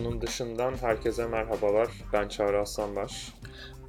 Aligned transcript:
Şunun 0.00 0.20
dışından 0.20 0.74
herkese 0.80 1.26
merhabalar. 1.26 1.88
Ben 2.12 2.28
Çağrı 2.28 2.60
Aslanbaş. 2.60 3.32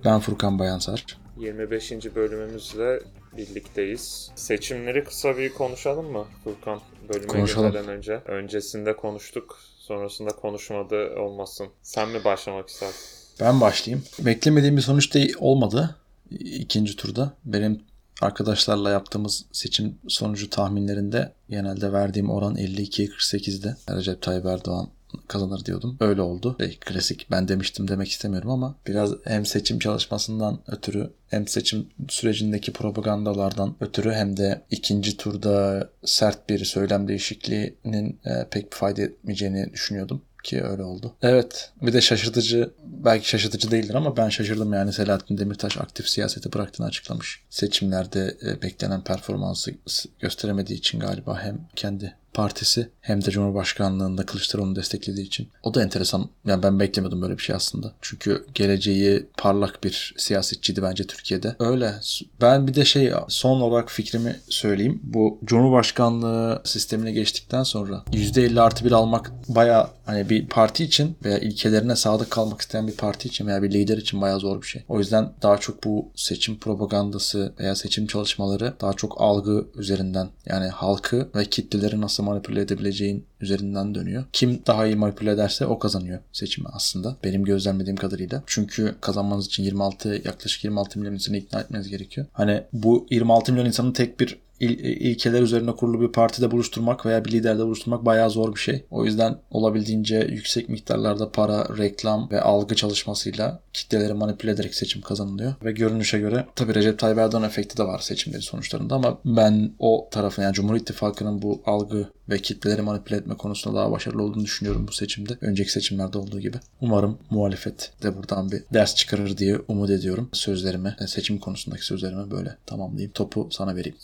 Ben 0.06 0.20
Furkan 0.20 0.60
Bayansar. 0.60 1.06
25. 1.38 1.92
bölümümüzle 1.92 3.00
birlikteyiz. 3.38 4.32
Seçimleri 4.36 5.04
kısa 5.04 5.38
bir 5.38 5.54
konuşalım 5.54 6.12
mı 6.12 6.26
Furkan? 6.44 6.82
Bölüme 7.10 7.28
Konuşalım. 7.28 7.72
girmeden 7.72 7.90
önce. 7.90 8.14
Öncesinde 8.26 8.96
konuştuk. 8.96 9.60
Sonrasında 9.78 10.30
konuşmadı 10.30 11.16
olmasın. 11.20 11.68
Sen 11.82 12.10
mi 12.10 12.24
başlamak 12.24 12.70
istersin? 12.70 13.02
Ben 13.40 13.62
başlayayım. 13.62 14.06
Beklemediğim 14.20 14.78
bir 14.78 14.82
sonuç 14.82 15.16
da 15.16 15.20
olmadı 15.40 15.96
ikinci 16.40 16.96
turda. 16.96 17.34
Benim 17.46 17.82
arkadaşlarla 18.22 18.90
yaptığımız 18.90 19.46
seçim 19.52 19.98
sonucu 20.08 20.50
tahminlerinde 20.50 21.34
genelde 21.50 21.94
verdiğim 21.94 22.30
oran 22.30 22.56
52'ye 22.56 23.08
48'de. 23.08 23.76
Recep 23.96 24.22
Tayyip 24.22 24.46
Erdoğan 24.46 24.90
kazanır 25.28 25.66
diyordum. 25.66 25.98
Öyle 26.00 26.22
oldu. 26.22 26.56
Ve 26.60 26.70
klasik 26.70 27.28
ben 27.32 27.48
demiştim 27.48 27.88
demek 27.88 28.08
istemiyorum 28.08 28.50
ama 28.50 28.76
biraz 28.88 29.12
hem 29.24 29.46
seçim 29.46 29.80
çalışmasından 29.80 30.60
ötürü 30.68 31.10
hem 31.28 31.48
seçim 31.48 31.88
sürecindeki 32.10 32.74
propagandalardan 32.74 33.76
ötürü 33.80 34.12
hem 34.12 34.38
de 34.38 34.62
ikinci 34.72 35.18
turda 35.18 35.90
sert 36.06 36.50
bir 36.50 36.66
söylem 36.66 37.08
değişikliğinin 37.08 38.20
e, 38.26 38.48
pek 38.52 38.72
bir 38.72 38.78
fayda 38.78 39.02
etmeyeceğini 39.02 39.74
düşünüyordum 39.74 40.22
ki 40.44 40.64
öyle 40.64 40.84
oldu. 40.84 41.16
Evet 41.22 41.72
bir 41.82 41.94
de 41.94 42.02
şaşırtıcı 42.02 42.74
belki 42.84 43.30
şaşırtıcı 43.30 43.72
değildir 43.72 43.94
ama 43.94 44.18
ben 44.18 44.30
şaşırdım 44.30 44.74
yani 44.74 44.94
Selahattin 44.94 45.38
Demirtaş 45.38 45.78
aktif 45.78 46.10
siyaseti 46.10 46.54
bıraktığını 46.54 46.88
açıklamış. 46.88 47.44
Seçimlerde 47.50 48.38
e, 48.46 48.62
beklenen 48.62 49.04
performansı 49.04 49.72
gösteremediği 50.20 50.80
için 50.80 51.00
galiba 51.00 51.44
hem 51.44 51.68
kendi 51.76 52.16
partisi 52.34 52.90
hem 53.02 53.26
de 53.26 53.32
Cumhurbaşkanlığında 53.32 54.26
Kılıçdaroğlu'nu 54.26 54.76
desteklediği 54.76 55.26
için. 55.26 55.50
O 55.64 55.74
da 55.74 55.84
enteresan. 55.84 56.30
Yani 56.46 56.64
ben 56.64 56.80
beklemiyordum 56.80 57.22
böyle 57.22 57.38
bir 57.38 57.44
şey 57.44 57.56
aslında. 57.56 57.94
Çünkü 58.02 58.46
geleceği 58.54 59.26
parlak 59.38 59.84
bir 59.84 60.14
siyasetçiydi 60.18 60.84
bence 60.84 61.04
Türkiye'de. 61.04 61.56
Öyle. 61.60 61.94
Ben 62.42 62.68
bir 62.68 62.74
de 62.74 62.86
şey 62.86 63.14
son 63.28 63.62
olarak 63.62 63.92
fikrimi 63.92 64.40
söyleyeyim. 64.50 65.00
Bu 65.04 65.40
Cumhurbaşkanlığı 65.46 66.62
sistemine 66.64 67.12
geçtikten 67.12 67.64
sonra 67.64 68.04
%50 68.12 68.62
artı 68.62 68.86
bir 68.86 68.92
almak 68.92 69.32
baya 69.48 69.90
hani 70.06 70.30
bir 70.30 70.48
parti 70.48 70.84
için 70.84 71.16
veya 71.26 71.38
ilkelerine 71.40 71.96
sadık 71.96 72.32
kalmak 72.32 72.62
isteyen 72.62 72.88
bir 72.88 72.98
parti 72.98 73.28
için 73.28 73.48
veya 73.48 73.64
bir 73.64 73.72
lider 73.72 73.98
için 73.98 74.22
baya 74.22 74.40
zor 74.40 74.62
bir 74.62 74.68
şey. 74.68 74.84
O 74.90 75.00
yüzden 75.00 75.34
daha 75.42 75.58
çok 75.58 75.84
bu 75.84 76.12
seçim 76.16 76.60
propagandası 76.60 77.54
veya 77.60 77.76
seçim 77.76 78.08
çalışmaları 78.08 78.74
daha 78.82 78.94
çok 78.94 79.22
algı 79.22 79.66
üzerinden 79.76 80.30
yani 80.46 80.68
halkı 80.68 81.30
ve 81.36 81.46
kitleleri 81.46 82.02
nasıl 82.02 82.21
manipüle 82.22 82.62
edebileceğin 82.62 83.26
üzerinden 83.42 83.96
dönüyor. 83.96 84.24
Kim 84.34 84.62
daha 84.68 84.86
iyi 84.86 84.96
manipüle 84.96 85.32
ederse 85.32 85.66
o 85.66 85.80
kazanıyor 85.80 86.20
seçimi 86.32 86.68
aslında. 86.74 87.18
Benim 87.24 87.44
gözlemlediğim 87.44 87.98
kadarıyla. 87.98 88.44
Çünkü 88.46 88.96
kazanmanız 89.02 89.46
için 89.46 89.64
26 89.64 90.10
yaklaşık 90.10 90.64
26 90.64 91.00
milyon 91.00 91.14
insanı 91.14 91.38
ikna 91.38 91.60
etmeniz 91.62 91.88
gerekiyor. 91.88 92.28
Hani 92.34 92.64
bu 92.74 93.08
26 93.10 93.52
milyon 93.54 93.66
insanın 93.66 93.92
tek 93.92 94.20
bir 94.20 94.40
il, 94.62 94.80
ilkeler 94.80 95.42
üzerine 95.42 95.72
kurulu 95.72 96.02
bir 96.02 96.12
partide 96.12 96.52
buluşturmak 96.52 97.06
veya 97.06 97.26
bir 97.26 97.32
liderde 97.32 97.66
buluşturmak 97.66 98.06
bayağı 98.06 98.30
zor 98.30 98.56
bir 98.56 98.60
şey. 98.60 98.86
O 98.92 99.06
yüzden 99.06 99.38
olabildiğince 99.52 100.28
yüksek 100.32 100.70
miktarlarda 100.70 101.32
para, 101.32 101.78
reklam 101.78 102.30
ve 102.32 102.42
algı 102.42 102.76
çalışmasıyla 102.76 103.60
kitleleri 103.74 104.14
manipüle 104.14 104.52
ederek 104.52 104.76
seçim 104.76 105.02
kazanılıyor. 105.02 105.54
Ve 105.64 105.72
görünüşe 105.72 106.20
göre 106.20 106.46
tabii 106.56 106.76
Recep 106.76 107.00
Tayyip 107.00 107.18
Erdoğan 107.18 107.44
efekti 107.44 107.78
de 107.78 107.84
var 107.84 108.00
seçimlerin 108.00 108.42
sonuçlarında 108.42 108.96
ama 108.96 109.18
ben 109.26 109.72
o 109.80 110.08
tarafın 110.12 110.44
yani 110.44 110.54
Cumhur 110.54 110.76
İttifakı'nın 110.76 111.42
bu 111.42 111.62
algı 111.66 112.08
ve 112.30 112.40
kitleleri 112.40 112.82
manipüle 112.82 113.18
etme 113.18 113.38
konusunda 113.38 113.78
daha 113.78 113.92
başarılı 113.92 114.24
olduğunu 114.24 114.44
düşünüyorum 114.44 114.88
bu 114.88 114.92
seçimde. 114.92 115.38
Önceki 115.42 115.72
seçimlerde 115.72 116.18
olduğu 116.18 116.40
gibi. 116.40 116.58
Umarım 116.82 117.18
muhalefet 117.30 117.92
de 118.04 118.18
buradan 118.18 118.52
bir 118.52 118.64
ders 118.74 118.96
çıkarır 118.96 119.38
diye 119.38 119.60
umut 119.68 119.90
ediyorum. 119.90 120.30
Sözlerimi, 120.34 120.96
seçim 121.08 121.38
konusundaki 121.38 121.86
sözlerimi 121.86 122.32
böyle 122.32 122.58
tamamlayayım. 122.66 123.12
Topu 123.12 123.48
sana 123.52 123.76
vereyim. 123.76 123.98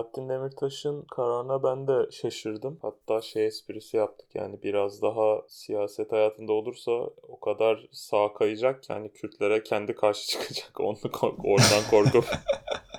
Selahattin 0.00 0.28
Demirtaş'ın 0.28 1.02
kararına 1.02 1.62
ben 1.62 1.88
de 1.88 2.10
şaşırdım. 2.10 2.78
Hatta 2.82 3.20
şey 3.20 3.46
esprisi 3.46 3.96
yaptık 3.96 4.28
yani 4.34 4.62
biraz 4.62 5.02
daha 5.02 5.42
siyaset 5.48 6.12
hayatında 6.12 6.52
olursa 6.52 6.90
o 7.28 7.40
kadar 7.40 7.88
sağ 7.92 8.32
kayacak 8.32 8.82
ki 8.82 8.92
hani 8.92 9.12
Kürtlere 9.12 9.62
kendi 9.62 9.94
karşı 9.94 10.26
çıkacak. 10.30 10.80
Onu 10.80 10.96
kork 11.12 11.44
oradan 11.44 11.82
korkup 11.90 12.24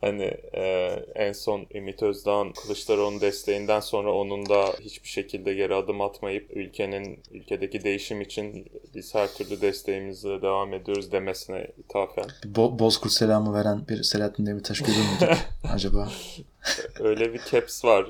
hani 0.00 0.34
e, 0.54 0.88
en 1.14 1.32
son 1.32 1.66
Ümit 1.74 2.02
Özdağ'ın 2.02 2.52
Kılıçdaroğlu 2.52 3.20
desteğinden 3.20 3.80
sonra 3.80 4.12
onun 4.12 4.48
da 4.48 4.64
hiçbir 4.80 5.08
şekilde 5.08 5.54
geri 5.54 5.74
adım 5.74 6.00
atmayıp 6.00 6.56
ülkenin 6.56 7.22
ülkedeki 7.30 7.84
değişim 7.84 8.20
için 8.20 8.66
biz 8.94 9.14
her 9.14 9.34
türlü 9.34 9.60
desteğimizi 9.60 10.28
devam 10.28 10.74
ediyoruz 10.74 11.12
demesine 11.12 11.66
ithafen. 11.78 12.24
Bo 12.44 12.78
Bozkurt 12.78 13.12
selamı 13.12 13.54
veren 13.54 13.88
bir 13.88 14.02
Selahattin 14.02 14.46
Demirtaş 14.46 14.80
görür 14.80 14.96
müydük 14.96 15.38
acaba? 15.72 16.08
Öyle 17.00 17.32
bir 17.32 17.40
caps 17.50 17.84
var 17.84 18.06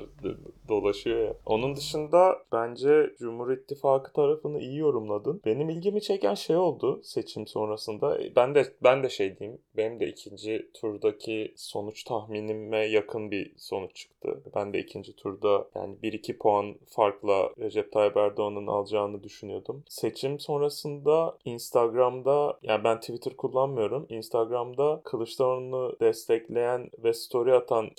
dolaşıyor 0.67 1.19
ya. 1.19 1.33
Onun 1.45 1.75
dışında 1.75 2.37
bence 2.51 3.13
Cumhur 3.19 3.51
İttifakı 3.51 4.13
tarafını 4.13 4.59
iyi 4.59 4.77
yorumladın. 4.77 5.41
Benim 5.45 5.69
ilgimi 5.69 6.01
çeken 6.01 6.33
şey 6.33 6.55
oldu 6.55 7.01
seçim 7.03 7.47
sonrasında. 7.47 8.19
Ben 8.35 8.55
de 8.55 8.73
ben 8.83 9.03
de 9.03 9.09
şey 9.09 9.39
diyeyim. 9.39 9.59
Benim 9.77 9.99
de 9.99 10.07
ikinci 10.07 10.67
turdaki 10.73 11.53
sonuç 11.55 12.03
tahminime 12.03 12.85
yakın 12.85 13.31
bir 13.31 13.51
sonuç 13.57 13.95
çıktı. 13.95 14.41
Ben 14.55 14.73
de 14.73 14.79
ikinci 14.79 15.15
turda 15.15 15.67
yani 15.75 15.95
1-2 16.03 16.37
puan 16.37 16.75
farkla 16.85 17.49
Recep 17.59 17.91
Tayyip 17.91 18.17
Erdoğan'ın 18.17 18.67
alacağını 18.67 19.23
düşünüyordum. 19.23 19.83
Seçim 19.89 20.39
sonrasında 20.39 21.37
Instagram'da 21.45 22.57
yani 22.63 22.83
ben 22.83 22.99
Twitter 22.99 23.35
kullanmıyorum. 23.35 24.05
Instagram'da 24.09 25.01
Kılıçdaroğlu'nu 25.03 25.95
destekleyen 25.99 26.89
ve 27.03 27.13
story 27.13 27.53
atan 27.53 27.89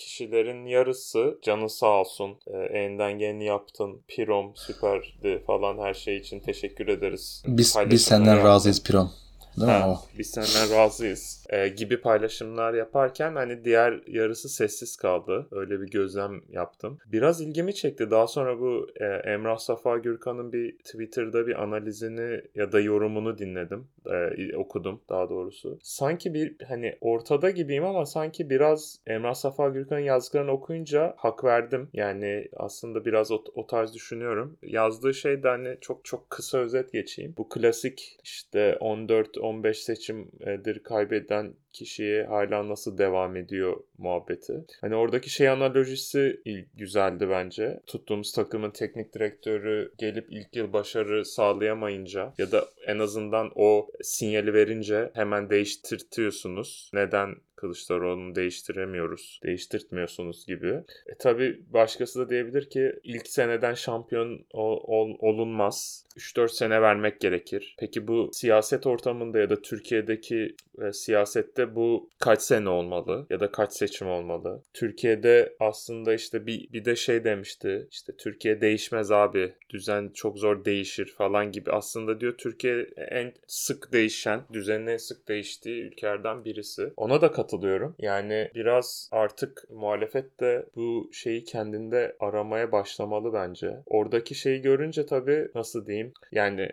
kişilerin 0.44 0.66
yarısı 0.66 1.38
canı 1.42 1.70
sağ 1.70 2.00
olsun 2.00 2.36
e, 2.46 2.78
elinden 2.78 3.18
geleni 3.18 3.44
yaptın. 3.44 4.02
Pirom 4.08 4.56
süperdi 4.56 5.42
falan 5.46 5.78
her 5.78 5.94
şey 5.94 6.16
için 6.16 6.40
teşekkür 6.40 6.88
ederiz. 6.88 7.42
Biz, 7.46 7.76
biz 7.90 8.04
senden 8.04 8.32
yaptın. 8.34 8.48
razıyız 8.48 8.82
Pirom. 8.82 9.10
Değil 9.56 9.68
ha, 9.68 9.88
mi? 9.88 9.96
Biz 10.18 10.30
senden 10.30 10.78
razıyız 10.78 11.43
e, 11.54 11.68
gibi 11.68 12.00
paylaşımlar 12.00 12.74
yaparken 12.74 13.34
hani 13.34 13.64
diğer 13.64 14.00
yarısı 14.06 14.48
sessiz 14.48 14.96
kaldı. 14.96 15.46
Öyle 15.50 15.80
bir 15.80 15.90
gözlem 15.90 16.42
yaptım. 16.48 16.98
Biraz 17.06 17.40
ilgimi 17.40 17.74
çekti. 17.74 18.10
Daha 18.10 18.26
sonra 18.26 18.60
bu 18.60 18.88
e, 19.00 19.04
Emrah 19.04 19.58
Safa 19.58 19.98
Gürkan'ın 19.98 20.52
bir 20.52 20.78
Twitter'da 20.78 21.46
bir 21.46 21.62
analizini 21.62 22.42
ya 22.54 22.72
da 22.72 22.80
yorumunu 22.80 23.38
dinledim. 23.38 23.86
E, 24.06 24.56
okudum 24.56 25.00
daha 25.08 25.30
doğrusu. 25.30 25.78
Sanki 25.82 26.34
bir 26.34 26.56
hani 26.68 26.96
ortada 27.00 27.50
gibiyim 27.50 27.84
ama 27.84 28.06
sanki 28.06 28.50
biraz 28.50 29.00
Emrah 29.06 29.34
Safa 29.34 29.68
Gürkan'ın 29.68 30.00
yazdıklarını 30.00 30.50
okuyunca 30.50 31.14
hak 31.16 31.44
verdim. 31.44 31.88
Yani 31.92 32.48
aslında 32.56 33.04
biraz 33.04 33.30
o, 33.30 33.44
o 33.54 33.66
tarz 33.66 33.94
düşünüyorum. 33.94 34.56
Yazdığı 34.62 35.14
şey 35.14 35.42
de 35.42 35.48
hani 35.48 35.76
çok 35.80 36.04
çok 36.04 36.30
kısa 36.30 36.58
özet 36.58 36.92
geçeyim. 36.92 37.34
Bu 37.38 37.48
klasik 37.48 38.18
işte 38.24 38.78
14-15 38.80 39.74
seçimdir 39.74 40.82
kaybeden 40.82 41.43
kişiye 41.72 42.24
hala 42.24 42.68
nasıl 42.68 42.98
devam 42.98 43.36
ediyor 43.36 43.76
muhabbeti. 43.98 44.64
Hani 44.80 44.94
oradaki 44.94 45.30
şey 45.30 45.48
analojisi 45.48 46.40
güzeldi 46.74 47.28
bence. 47.30 47.80
Tuttuğumuz 47.86 48.32
takımın 48.32 48.70
teknik 48.70 49.14
direktörü 49.14 49.92
gelip 49.98 50.26
ilk 50.30 50.56
yıl 50.56 50.72
başarı 50.72 51.24
sağlayamayınca 51.24 52.32
ya 52.38 52.52
da 52.52 52.64
en 52.86 52.98
azından 52.98 53.52
o 53.54 53.88
sinyali 54.02 54.54
verince 54.54 55.10
hemen 55.14 55.50
değiştirtiyorsunuz. 55.50 56.90
Neden 56.94 57.34
Kılıçdaroğlu'nu 57.56 58.34
değiştiremiyoruz, 58.34 59.40
değiştirtmiyorsunuz 59.42 60.46
gibi. 60.46 60.80
E 61.06 61.14
tabi 61.18 61.60
başkası 61.72 62.20
da 62.20 62.30
diyebilir 62.30 62.70
ki 62.70 62.92
ilk 63.02 63.28
seneden 63.28 63.74
şampiyon 63.74 64.46
ol, 64.52 64.80
ol, 64.86 65.16
olunmaz. 65.18 66.03
3-4 66.16 66.48
sene 66.48 66.82
vermek 66.82 67.20
gerekir. 67.20 67.76
Peki 67.78 68.08
bu 68.08 68.30
siyaset 68.32 68.86
ortamında 68.86 69.38
ya 69.38 69.50
da 69.50 69.62
Türkiye'deki 69.62 70.56
e, 70.82 70.92
siyasette 70.92 71.74
bu 71.74 72.10
kaç 72.18 72.42
sene 72.42 72.68
olmalı 72.68 73.26
ya 73.30 73.40
da 73.40 73.52
kaç 73.52 73.72
seçim 73.72 74.08
olmalı? 74.08 74.62
Türkiye'de 74.74 75.56
aslında 75.60 76.14
işte 76.14 76.46
bir, 76.46 76.72
bir 76.72 76.84
de 76.84 76.96
şey 76.96 77.24
demişti 77.24 77.88
işte 77.90 78.16
Türkiye 78.16 78.60
değişmez 78.60 79.10
abi 79.10 79.52
düzen 79.70 80.10
çok 80.14 80.38
zor 80.38 80.64
değişir 80.64 81.14
falan 81.18 81.52
gibi 81.52 81.70
aslında 81.70 82.20
diyor 82.20 82.34
Türkiye 82.38 82.86
en 83.10 83.32
sık 83.46 83.92
değişen 83.92 84.40
düzenin 84.52 84.86
en 84.86 84.96
sık 84.96 85.28
değiştiği 85.28 85.82
ülkelerden 85.82 86.44
birisi. 86.44 86.92
Ona 86.96 87.20
da 87.20 87.32
katılıyorum. 87.32 87.94
Yani 87.98 88.50
biraz 88.54 89.08
artık 89.12 89.64
muhalefet 89.70 90.40
de 90.40 90.66
bu 90.76 91.10
şeyi 91.12 91.44
kendinde 91.44 92.16
aramaya 92.20 92.72
başlamalı 92.72 93.32
bence. 93.32 93.76
Oradaki 93.86 94.34
şeyi 94.34 94.60
görünce 94.62 95.06
tabii 95.06 95.48
nasıl 95.54 95.86
diyeyim 95.86 96.03
yani 96.32 96.68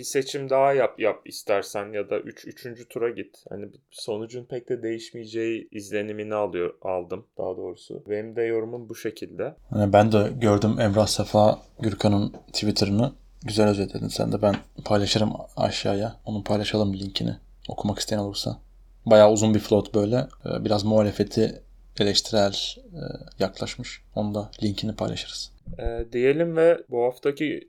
bir 0.00 0.04
seçim 0.04 0.50
daha 0.50 0.72
yap 0.72 1.00
yap 1.00 1.22
istersen 1.24 1.92
ya 1.92 2.10
da 2.10 2.18
3 2.18 2.46
üç, 2.46 2.66
3. 2.66 2.88
tura 2.88 3.10
git. 3.10 3.44
Hani 3.48 3.68
sonucun 3.90 4.44
pek 4.44 4.68
de 4.68 4.82
değişmeyeceği 4.82 5.68
izlenimini 5.70 6.34
alıyor 6.34 6.74
aldım 6.82 7.26
daha 7.38 7.56
doğrusu. 7.56 8.04
Benim 8.08 8.36
de 8.36 8.42
yorumum 8.42 8.88
bu 8.88 8.94
şekilde. 8.94 9.54
Yani 9.74 9.92
ben 9.92 10.12
de 10.12 10.30
gördüm 10.40 10.80
Emrah 10.80 11.06
Safa 11.06 11.58
Gürkan'ın 11.80 12.32
Twitter'ını. 12.52 13.12
Güzel 13.44 13.68
özetledin 13.68 14.08
sen 14.08 14.32
de. 14.32 14.42
Ben 14.42 14.54
paylaşırım 14.84 15.32
aşağıya. 15.56 16.16
Onun 16.24 16.42
paylaşalım 16.42 16.94
linkini. 16.94 17.36
Okumak 17.68 17.98
isteyen 17.98 18.18
olursa. 18.18 18.58
Bayağı 19.06 19.30
uzun 19.32 19.54
bir 19.54 19.60
float 19.60 19.94
böyle. 19.94 20.16
Ee, 20.16 20.64
Biraz 20.64 20.84
muhalefeti 20.84 21.62
eleştirel 22.00 22.54
e, 22.76 23.02
yaklaşmış. 23.38 24.02
Onu 24.14 24.34
da 24.34 24.50
linkini 24.62 24.96
paylaşırız. 24.96 25.52
Ee, 25.78 26.04
diyelim 26.12 26.56
ve 26.56 26.78
bu 26.90 27.04
haftaki 27.04 27.68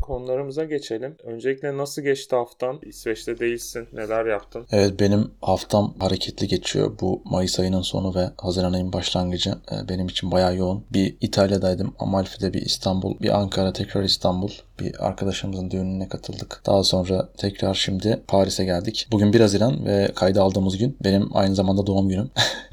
konularımıza 0.00 0.64
geçelim. 0.64 1.16
Öncelikle 1.24 1.76
nasıl 1.76 2.02
geçti 2.02 2.36
haftan? 2.36 2.78
İsveç'te 2.82 3.38
değilsin. 3.38 3.88
Neler 3.92 4.26
yaptın? 4.26 4.66
Evet 4.72 5.00
benim 5.00 5.30
haftam 5.42 5.94
hareketli 6.00 6.48
geçiyor. 6.48 6.98
Bu 7.00 7.22
Mayıs 7.24 7.60
ayının 7.60 7.82
sonu 7.82 8.14
ve 8.14 8.30
Haziran 8.38 8.72
ayının 8.72 8.92
başlangıcı 8.92 9.50
e, 9.50 9.88
benim 9.88 10.06
için 10.06 10.30
bayağı 10.30 10.56
yoğun. 10.56 10.84
Bir 10.92 11.16
İtalya'daydım. 11.20 11.94
Amalfi'de 11.98 12.54
bir 12.54 12.62
İstanbul, 12.62 13.18
bir 13.20 13.38
Ankara, 13.38 13.72
tekrar 13.72 14.02
İstanbul. 14.02 14.50
Bir 14.80 15.06
arkadaşımızın 15.06 15.70
düğününe 15.70 16.08
katıldık. 16.08 16.62
Daha 16.66 16.82
sonra 16.82 17.28
tekrar 17.36 17.74
şimdi 17.74 18.22
Paris'e 18.28 18.64
geldik. 18.64 19.08
Bugün 19.12 19.32
1 19.32 19.40
Haziran 19.40 19.86
ve 19.86 20.12
kayda 20.14 20.42
aldığımız 20.42 20.78
gün 20.78 20.96
benim 21.04 21.36
aynı 21.36 21.54
zamanda 21.54 21.86
doğum 21.86 22.08
günüm. 22.08 22.30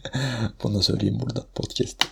Bunu 0.64 0.76
da 0.76 0.82
söyleyeyim 0.82 1.20
burada 1.22 1.44
podcast. 1.56 2.04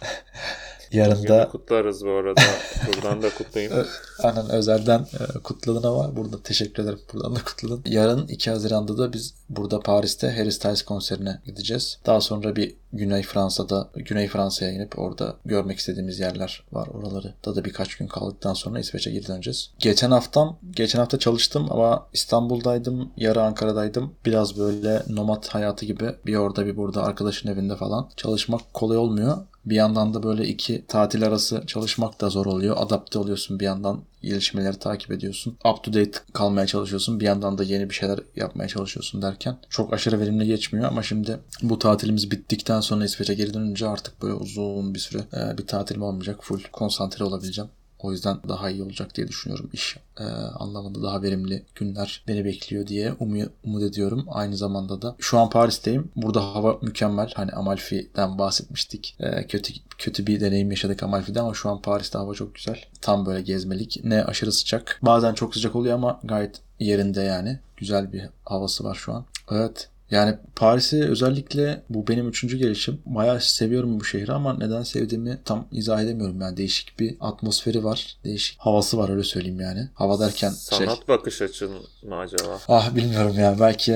Yarın 0.96 1.18
Bugün 1.18 1.30
da 1.30 1.48
kutlarız 1.48 2.06
bu 2.06 2.10
arada. 2.10 2.42
Buradan 2.88 3.22
da 3.22 3.30
kutlayayım. 3.30 3.88
Aynen 4.20 4.50
özelden 4.50 5.00
e, 5.00 5.40
kutladın 5.40 5.88
ama 5.88 6.16
burada 6.16 6.44
teşekkür 6.44 6.84
ederim. 6.84 7.00
Buradan 7.14 7.36
da 7.36 7.40
kutladın. 7.44 7.82
Yarın 7.86 8.28
2 8.28 8.50
Haziran'da 8.50 8.98
da 8.98 9.14
biz 9.14 9.34
burada 9.50 9.80
Paris'te 9.80 10.32
Harry 10.32 10.52
Styles 10.52 10.82
konserine 10.82 11.42
gideceğiz. 11.46 12.00
Daha 12.06 12.22
sonra 12.22 12.56
bir 12.56 12.76
Güney 12.96 13.24
Fransa'da, 13.24 13.90
Güney 13.96 14.28
Fransa'ya 14.28 14.72
inip 14.72 15.00
orada 15.00 15.36
görmek 15.46 15.80
istediğimiz 15.80 16.20
yerler 16.20 16.64
var 16.72 16.88
oraları. 16.88 17.34
Da 17.46 17.56
da 17.56 17.66
birkaç 17.66 17.96
gün 17.96 18.08
kaldıktan 18.08 18.54
sonra 18.54 18.80
İsveç'e 18.80 19.12
geri 19.12 19.28
döneceğiz. 19.28 19.72
Geçen 19.80 20.12
haftam, 20.12 20.60
geçen 20.72 21.00
hafta 21.00 21.20
çalıştım 21.20 21.68
ama 21.70 22.08
İstanbul'daydım, 22.14 23.12
yarı 23.18 23.44
Ankara'daydım. 23.44 24.14
Biraz 24.26 24.58
böyle 24.58 25.04
nomad 25.10 25.48
hayatı 25.48 25.86
gibi 25.86 26.16
bir 26.26 26.36
orada 26.36 26.66
bir 26.66 26.78
burada 26.78 27.04
arkadaşın 27.04 27.50
evinde 27.50 27.76
falan. 27.76 28.10
Çalışmak 28.16 28.74
kolay 28.74 28.98
olmuyor. 28.98 29.38
Bir 29.66 29.76
yandan 29.76 30.14
da 30.14 30.24
böyle 30.24 30.48
iki 30.48 30.86
tatil 30.88 31.28
arası 31.28 31.64
çalışmak 31.68 32.22
da 32.22 32.30
zor 32.30 32.46
oluyor. 32.46 32.76
Adapte 32.80 33.20
oluyorsun 33.20 33.60
bir 33.60 33.66
yandan 33.66 34.02
gelişmeleri 34.26 34.80
takip 34.80 35.12
ediyorsun. 35.12 35.58
Up 35.66 35.84
to 35.84 35.94
date 35.94 36.20
kalmaya 36.34 36.68
çalışıyorsun. 36.68 37.20
Bir 37.20 37.26
yandan 37.26 37.58
da 37.58 37.64
yeni 37.64 37.90
bir 37.90 37.96
şeyler 37.96 38.20
yapmaya 38.36 38.68
çalışıyorsun 38.68 39.22
derken 39.22 39.58
çok 39.70 39.94
aşırı 39.94 40.20
verimli 40.20 40.46
geçmiyor 40.46 40.88
ama 40.88 41.04
şimdi 41.04 41.40
bu 41.62 41.80
tatilimiz 41.80 42.32
bittikten 42.32 42.80
sonra 42.80 43.06
İsveç'e 43.06 43.34
geri 43.34 43.54
dönünce 43.54 43.88
artık 43.88 44.22
böyle 44.22 44.34
uzun 44.34 44.94
bir 44.94 45.00
süre 45.00 45.22
e, 45.34 45.58
bir 45.58 45.68
tatilim 45.68 46.02
olmayacak. 46.02 46.38
Full 46.42 46.64
konsantre 46.72 47.26
olabileceğim. 47.26 47.70
O 48.06 48.12
yüzden 48.12 48.38
daha 48.48 48.70
iyi 48.70 48.84
olacak 48.84 49.16
diye 49.16 49.28
düşünüyorum. 49.28 49.70
İş 49.74 49.98
e, 50.20 50.24
anlamında 50.60 51.04
daha 51.04 51.22
verimli 51.22 51.64
günler 51.76 52.24
beni 52.28 52.46
bekliyor 52.46 52.88
diye 52.88 53.14
umuyor, 53.20 53.50
umut 53.64 53.84
ediyorum. 53.84 54.26
Aynı 54.32 54.58
zamanda 54.58 55.02
da 55.02 55.16
şu 55.20 55.40
an 55.40 55.50
Paris'teyim. 55.50 56.12
Burada 56.16 56.56
hava 56.56 56.78
mükemmel. 56.82 57.32
Hani 57.36 57.52
Amalfi'den 57.52 58.38
bahsetmiştik. 58.38 59.16
E, 59.20 59.48
kötü 59.48 59.74
kötü 59.98 60.28
bir 60.28 60.40
deneyim 60.40 60.72
yaşadık 60.72 61.04
Amalfi'de 61.04 61.42
ama 61.42 61.54
şu 61.54 61.70
an 61.70 61.82
Paris'te 61.82 62.18
hava 62.18 62.34
çok 62.34 62.56
güzel. 62.56 62.86
Tam 63.02 63.26
böyle 63.26 63.42
gezmelik. 63.42 64.00
Ne 64.04 64.24
aşırı 64.24 64.52
sıcak. 64.52 65.00
Bazen 65.02 65.34
çok 65.34 65.54
sıcak 65.54 65.76
oluyor 65.76 65.96
ama 65.96 66.20
gayet 66.24 66.62
yerinde 66.80 67.22
yani. 67.22 67.60
Güzel 67.78 68.14
bir 68.14 68.30
havası 68.46 68.84
var 68.84 68.96
şu 68.96 69.14
an. 69.14 69.26
Evet. 69.52 69.90
Yani 70.12 70.36
Paris'i 70.56 71.04
özellikle 71.04 71.84
bu 71.90 72.08
benim 72.08 72.30
üçüncü 72.30 72.58
gelişim. 72.58 73.02
Bayağı 73.06 73.42
seviyorum 73.42 74.00
bu 74.00 74.06
şehri 74.06 74.32
ama 74.32 74.58
neden 74.58 74.84
sevdiğimi 74.84 75.38
tam 75.46 75.68
izah 75.72 76.02
edemiyorum. 76.02 76.42
Yani 76.42 76.58
değişik 76.58 77.00
bir 77.00 77.16
atmosferi 77.20 77.84
var. 77.84 78.18
Değişik 78.24 78.60
havası 78.60 78.98
var 78.98 79.10
öyle 79.10 79.24
söyleyeyim 79.24 79.60
yani. 79.60 79.90
Hava 79.94 80.20
derken 80.20 80.50
şey. 80.50 80.58
Sanat 80.58 81.08
bakış 81.08 81.42
açın 81.42 81.72
mı 82.04 82.16
acaba? 82.18 82.60
Ah 82.68 82.96
bilmiyorum 82.96 83.36
ya. 83.40 83.56
Belki 83.60 83.92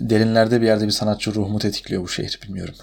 derinlerde 0.00 0.60
bir 0.60 0.66
yerde 0.66 0.86
bir 0.86 0.90
sanatçı 0.90 1.34
ruhumu 1.34 1.58
tetikliyor 1.58 2.02
bu 2.02 2.08
şehir 2.08 2.40
bilmiyorum. 2.44 2.74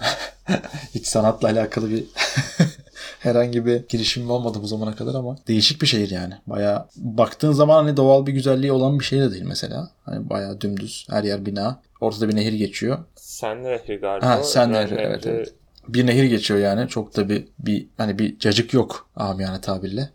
Hiç 0.94 1.06
sanatla 1.06 1.48
alakalı 1.48 1.90
bir 1.90 2.04
herhangi 3.18 3.66
bir 3.66 3.88
girişimim 3.88 4.30
olmadı 4.30 4.58
bu 4.62 4.66
zamana 4.66 4.94
kadar 4.96 5.14
ama 5.14 5.36
değişik 5.48 5.82
bir 5.82 5.86
şehir 5.86 6.10
yani. 6.10 6.34
Bayağı 6.46 6.86
baktığın 6.96 7.52
zaman 7.52 7.84
hani 7.84 7.96
doğal 7.96 8.26
bir 8.26 8.32
güzelliği 8.32 8.72
olan 8.72 8.98
bir 9.00 9.04
şehir 9.04 9.22
de 9.22 9.32
değil 9.32 9.44
mesela. 9.46 9.90
Hani 10.04 10.30
bayağı 10.30 10.60
dümdüz. 10.60 11.06
Her 11.10 11.24
yer 11.24 11.46
bina. 11.46 11.80
Ortada 12.00 12.28
bir 12.28 12.36
nehir 12.36 12.52
geçiyor. 12.52 12.98
Sen 13.16 13.64
Nehri 13.64 13.96
galiba. 13.96 14.26
Ha, 14.26 14.42
Sen 14.42 14.72
Ren 14.72 14.72
Nehri, 14.72 14.94
evet, 14.94 15.24
Nehri 15.26 15.36
evet. 15.36 15.54
Bir 15.88 16.06
nehir 16.06 16.24
geçiyor 16.24 16.60
yani. 16.60 16.88
Çok 16.88 17.16
da 17.16 17.28
bir, 17.28 17.48
bir 17.58 17.86
hani 17.96 18.18
bir 18.18 18.38
cacık 18.38 18.74
yok 18.74 19.08
amiyane 19.16 19.60
tabirle. 19.60 20.10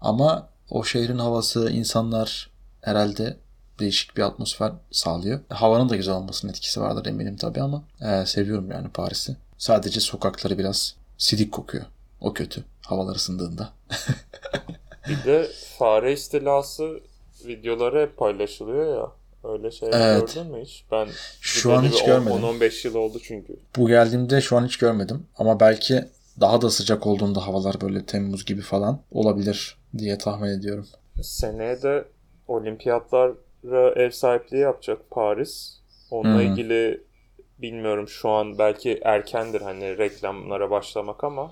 Ama 0.00 0.48
o 0.70 0.84
şehrin 0.84 1.18
havası, 1.18 1.70
insanlar 1.70 2.50
herhalde 2.80 3.36
değişik 3.78 4.16
bir 4.16 4.22
atmosfer 4.22 4.72
sağlıyor. 4.90 5.40
Havanın 5.48 5.88
da 5.88 5.96
güzel 5.96 6.14
olmasının 6.14 6.52
etkisi 6.52 6.80
vardır 6.80 7.06
eminim 7.06 7.36
tabii 7.36 7.60
ama 7.60 7.84
e, 8.00 8.26
seviyorum 8.26 8.70
yani 8.70 8.88
Paris'i. 8.88 9.36
Sadece 9.58 10.00
sokakları 10.00 10.58
biraz 10.58 10.94
sidik 11.18 11.52
kokuyor. 11.52 11.84
O 12.26 12.32
kötü. 12.32 12.64
Havalar 12.86 13.16
ısındığında. 13.16 13.72
Bir 15.08 15.24
de 15.24 15.48
fare 15.78 16.12
istilası 16.12 17.00
videoları 17.46 18.02
hep 18.02 18.16
paylaşılıyor 18.16 18.96
ya. 18.96 19.10
Öyle 19.50 19.70
şeyler 19.70 20.00
Evet. 20.00 20.34
gördün 20.34 20.50
mü 20.52 20.62
hiç? 20.62 20.84
Ben 20.92 21.08
Şu 21.40 21.72
an 21.72 21.82
hiç 21.82 22.04
görmedim. 22.04 22.42
10-15 22.42 22.86
yıl 22.86 22.94
oldu 22.94 23.18
çünkü. 23.22 23.56
Bu 23.76 23.88
geldiğimde 23.88 24.40
şu 24.40 24.56
an 24.56 24.66
hiç 24.66 24.76
görmedim. 24.78 25.26
Ama 25.38 25.60
belki 25.60 26.04
daha 26.40 26.62
da 26.62 26.70
sıcak 26.70 27.06
olduğunda 27.06 27.46
havalar 27.46 27.80
böyle 27.80 28.06
Temmuz 28.06 28.44
gibi 28.44 28.60
falan 28.60 29.00
olabilir 29.10 29.78
diye 29.98 30.18
tahmin 30.18 30.48
ediyorum. 30.48 30.86
Seneye 31.22 31.82
de 31.82 32.04
olimpiyatlara 32.48 33.90
ev 33.96 34.10
sahipliği 34.10 34.60
yapacak 34.60 35.10
Paris. 35.10 35.78
Onunla 36.10 36.38
Hı. 36.38 36.42
ilgili 36.42 37.00
bilmiyorum 37.58 38.08
şu 38.08 38.28
an 38.30 38.58
belki 38.58 39.00
erkendir 39.04 39.60
hani 39.60 39.98
reklamlara 39.98 40.70
başlamak 40.70 41.24
ama 41.24 41.50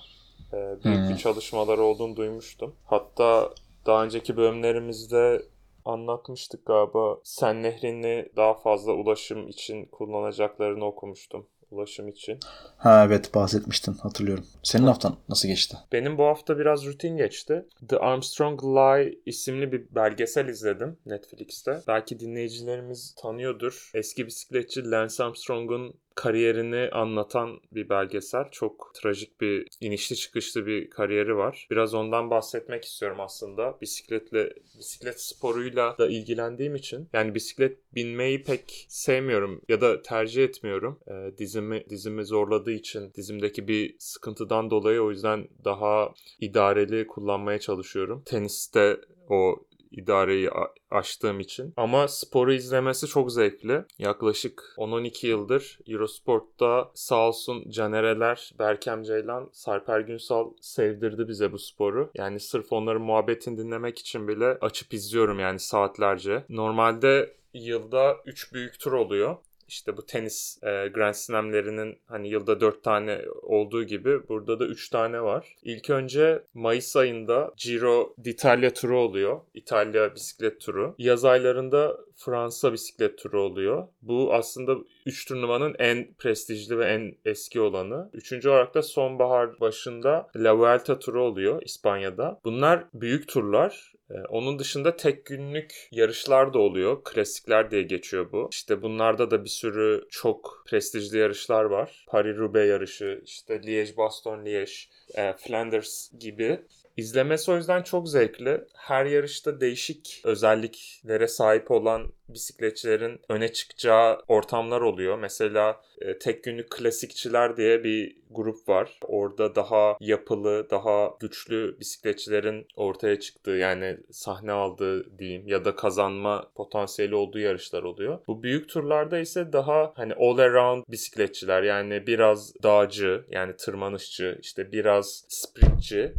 büyük 0.85 0.99
Hı. 0.99 1.09
bir 1.09 1.17
çalışmaları 1.17 1.83
olduğunu 1.83 2.17
duymuştum. 2.17 2.75
Hatta 2.85 3.51
daha 3.87 4.05
önceki 4.05 4.37
bölümlerimizde 4.37 5.43
anlatmıştık 5.85 6.67
galiba. 6.67 7.17
Sen 7.25 7.63
Nehri'ni 7.63 8.29
daha 8.37 8.55
fazla 8.55 8.93
ulaşım 8.93 9.49
için 9.49 9.85
kullanacaklarını 9.85 10.85
okumuştum. 10.85 11.47
Ulaşım 11.71 12.09
için. 12.09 12.39
Ha 12.77 13.05
evet 13.07 13.35
bahsetmiştin 13.35 13.93
hatırlıyorum. 13.93 14.47
Senin 14.63 14.87
haftan 14.87 15.17
nasıl 15.29 15.49
geçti? 15.49 15.77
Benim 15.93 16.19
bu 16.19 16.25
hafta 16.25 16.59
biraz 16.59 16.87
rutin 16.87 17.17
geçti. 17.17 17.67
The 17.89 17.99
Armstrong 17.99 18.65
Lie 18.65 19.19
isimli 19.27 19.73
bir 19.73 19.95
belgesel 19.95 20.49
izledim 20.49 20.99
Netflix'te. 21.07 21.81
Belki 21.89 22.21
dinleyicilerimiz 22.21 23.15
tanıyordur. 23.23 23.91
Eski 23.95 24.27
bisikletçi 24.27 24.91
Lance 24.91 25.25
Armstrong'un 25.25 25.95
kariyerini 26.15 26.89
anlatan 26.93 27.61
bir 27.73 27.89
belgesel. 27.89 28.45
Çok 28.51 28.93
trajik 28.95 29.41
bir 29.41 29.69
inişli 29.81 30.17
çıkışlı 30.17 30.67
bir 30.67 30.91
kariyeri 30.91 31.37
var. 31.37 31.67
Biraz 31.71 31.95
ondan 31.95 32.31
bahsetmek 32.31 32.85
istiyorum 32.85 33.21
aslında. 33.21 33.79
Bisikletle 33.81 34.53
bisiklet 34.79 35.21
sporuyla 35.21 35.99
da 35.99 36.07
ilgilendiğim 36.07 36.75
için. 36.75 37.09
Yani 37.13 37.35
bisiklet 37.35 37.95
binmeyi 37.95 38.43
pek 38.43 38.87
sevmiyorum 38.89 39.63
ya 39.69 39.81
da 39.81 40.03
tercih 40.03 40.45
etmiyorum. 40.45 41.01
Ee, 41.09 41.39
dizimi 41.39 41.85
dizimi 41.91 42.25
zorladığı 42.25 42.73
için 42.73 43.13
dizimdeki 43.15 43.69
bir 43.69 43.97
sıkıntıdan 43.99 44.71
dolayı 44.71 45.03
o 45.03 45.11
yüzden 45.11 45.49
daha 45.65 46.15
idareli 46.41 47.07
kullanmaya 47.07 47.59
çalışıyorum. 47.59 48.23
Teniste 48.27 49.01
o 49.29 49.65
idareyi 49.97 50.51
a- 50.51 50.75
aştığım 50.91 51.41
için. 51.41 51.75
Ama 51.77 52.09
sporu 52.09 52.53
izlemesi 52.53 53.07
çok 53.07 53.33
zevkli. 53.33 53.85
Yaklaşık 53.99 54.75
10-12 54.79 55.27
yıldır 55.27 55.79
Eurosport'ta 55.89 56.91
sağ 56.95 57.29
olsun 57.29 57.71
Canereler, 57.71 58.53
Berkem 58.59 59.03
Ceylan, 59.03 59.49
Sarper 59.53 60.01
Günsal 60.01 60.53
sevdirdi 60.61 61.29
bize 61.29 61.53
bu 61.53 61.59
sporu. 61.59 62.11
Yani 62.15 62.41
sırf 62.41 62.73
onların 62.73 63.03
muhabbetini 63.03 63.59
dinlemek 63.59 63.99
için 63.99 64.29
bile 64.29 64.47
açıp 64.47 64.95
izliyorum 64.95 65.39
yani 65.41 65.59
saatlerce. 65.59 66.45
Normalde 66.49 67.37
yılda 67.55 68.17
3 68.27 68.53
büyük 68.53 68.81
tur 68.81 68.93
oluyor. 68.93 69.37
İşte 69.69 69.97
bu 69.97 70.07
tenis 70.07 70.63
e, 70.63 70.89
Grand 70.95 71.15
Slam'lerinin 71.15 71.99
hani 72.07 72.29
yılda 72.29 72.61
4 72.61 72.83
tane 72.83 73.21
olduğu 73.43 73.85
gibi 73.85 74.29
burada 74.29 74.61
da 74.61 74.67
3 74.67 74.89
tane 74.89 75.23
var. 75.23 75.57
İlk 75.63 75.91
önce 75.91 76.43
Mayıs 76.55 76.97
ayında 76.97 77.53
Giro 77.57 78.15
d'Italia 78.25 78.71
turu 78.71 78.99
oluyor. 79.01 79.41
İtalya 79.55 80.15
bisiklet 80.15 80.61
turu. 80.61 80.95
Yaz 80.99 81.25
aylarında 81.25 81.97
Fransa 82.17 82.73
bisiklet 82.73 83.19
turu 83.19 83.43
oluyor. 83.43 83.89
Bu 84.03 84.35
aslında 84.35 84.77
3 85.07 85.29
turnuvanın 85.29 85.75
en 85.79 86.15
prestijli 86.19 86.79
ve 86.79 86.87
en 86.87 87.15
eski 87.25 87.61
olanı. 87.61 88.11
Üçüncü 88.13 88.49
olarak 88.49 88.75
da 88.75 88.83
sonbahar 88.83 89.61
başında 89.61 90.29
La 90.37 90.59
Vuelta 90.59 90.99
turu 90.99 91.23
oluyor 91.23 91.63
İspanya'da. 91.63 92.41
Bunlar 92.45 92.85
büyük 92.95 93.29
turlar 93.29 93.94
onun 94.29 94.59
dışında 94.59 94.97
tek 94.97 95.27
günlük 95.27 95.89
yarışlar 95.91 96.55
da 96.55 96.59
oluyor. 96.59 97.05
Klasikler 97.05 97.71
diye 97.71 97.83
geçiyor 97.83 98.33
bu. 98.33 98.49
İşte 98.53 98.83
bunlarda 98.83 99.31
da 99.31 99.45
bir 99.45 99.49
sürü 99.49 100.07
çok 100.11 100.65
prestijli 100.67 101.19
yarışlar 101.19 101.65
var. 101.65 102.07
Paris-Roubaix 102.09 102.67
yarışı, 102.67 103.21
işte 103.25 103.55
Liège-Bastogne-Liège, 103.55 104.87
e, 105.15 105.33
Flanders 105.33 106.11
gibi. 106.21 106.61
İzlemesi 106.97 107.51
o 107.51 107.57
yüzden 107.57 107.83
çok 107.83 108.09
zevkli. 108.09 108.65
Her 108.75 109.07
yarışta 109.07 109.61
değişik 109.61 110.21
özelliklere 110.25 111.29
sahip 111.29 111.71
olan 111.71 112.13
bisikletçilerin 112.29 113.21
öne 113.29 113.53
çıkacağı 113.53 114.19
ortamlar 114.29 114.81
oluyor. 114.81 115.19
Mesela 115.19 115.81
e, 116.01 116.19
tek 116.19 116.45
günlük 116.45 116.71
klasikçiler 116.71 117.57
diye 117.57 117.85
bir 117.85 118.17
grup 118.31 118.69
var. 118.69 118.99
Orada 119.03 119.55
daha 119.55 119.97
yapılı, 120.01 120.71
daha 120.71 121.15
güçlü 121.21 121.77
bisikletçilerin 121.81 122.67
ortaya 122.77 123.21
çıktığı 123.21 123.51
yani 123.51 123.99
sahne 124.11 124.53
aldığı 124.53 125.19
diyeyim 125.19 125.49
ya 125.49 125.65
da 125.65 125.77
kazanma 125.77 126.51
potansiyeli 126.55 127.15
olduğu 127.15 127.39
yarışlar 127.39 127.83
oluyor. 127.83 128.19
Bu 128.27 128.43
büyük 128.43 128.69
turlarda 128.69 129.19
ise 129.19 129.53
daha 129.53 129.93
hani 129.97 130.15
all 130.15 130.39
around 130.39 130.85
bisikletçiler 130.89 131.63
yani 131.63 132.07
biraz 132.07 132.63
dağcı 132.63 133.25
yani 133.31 133.57
tırmanışçı 133.57 134.39
işte 134.43 134.73
biraz 134.73 135.25
sprintçi 135.29 136.15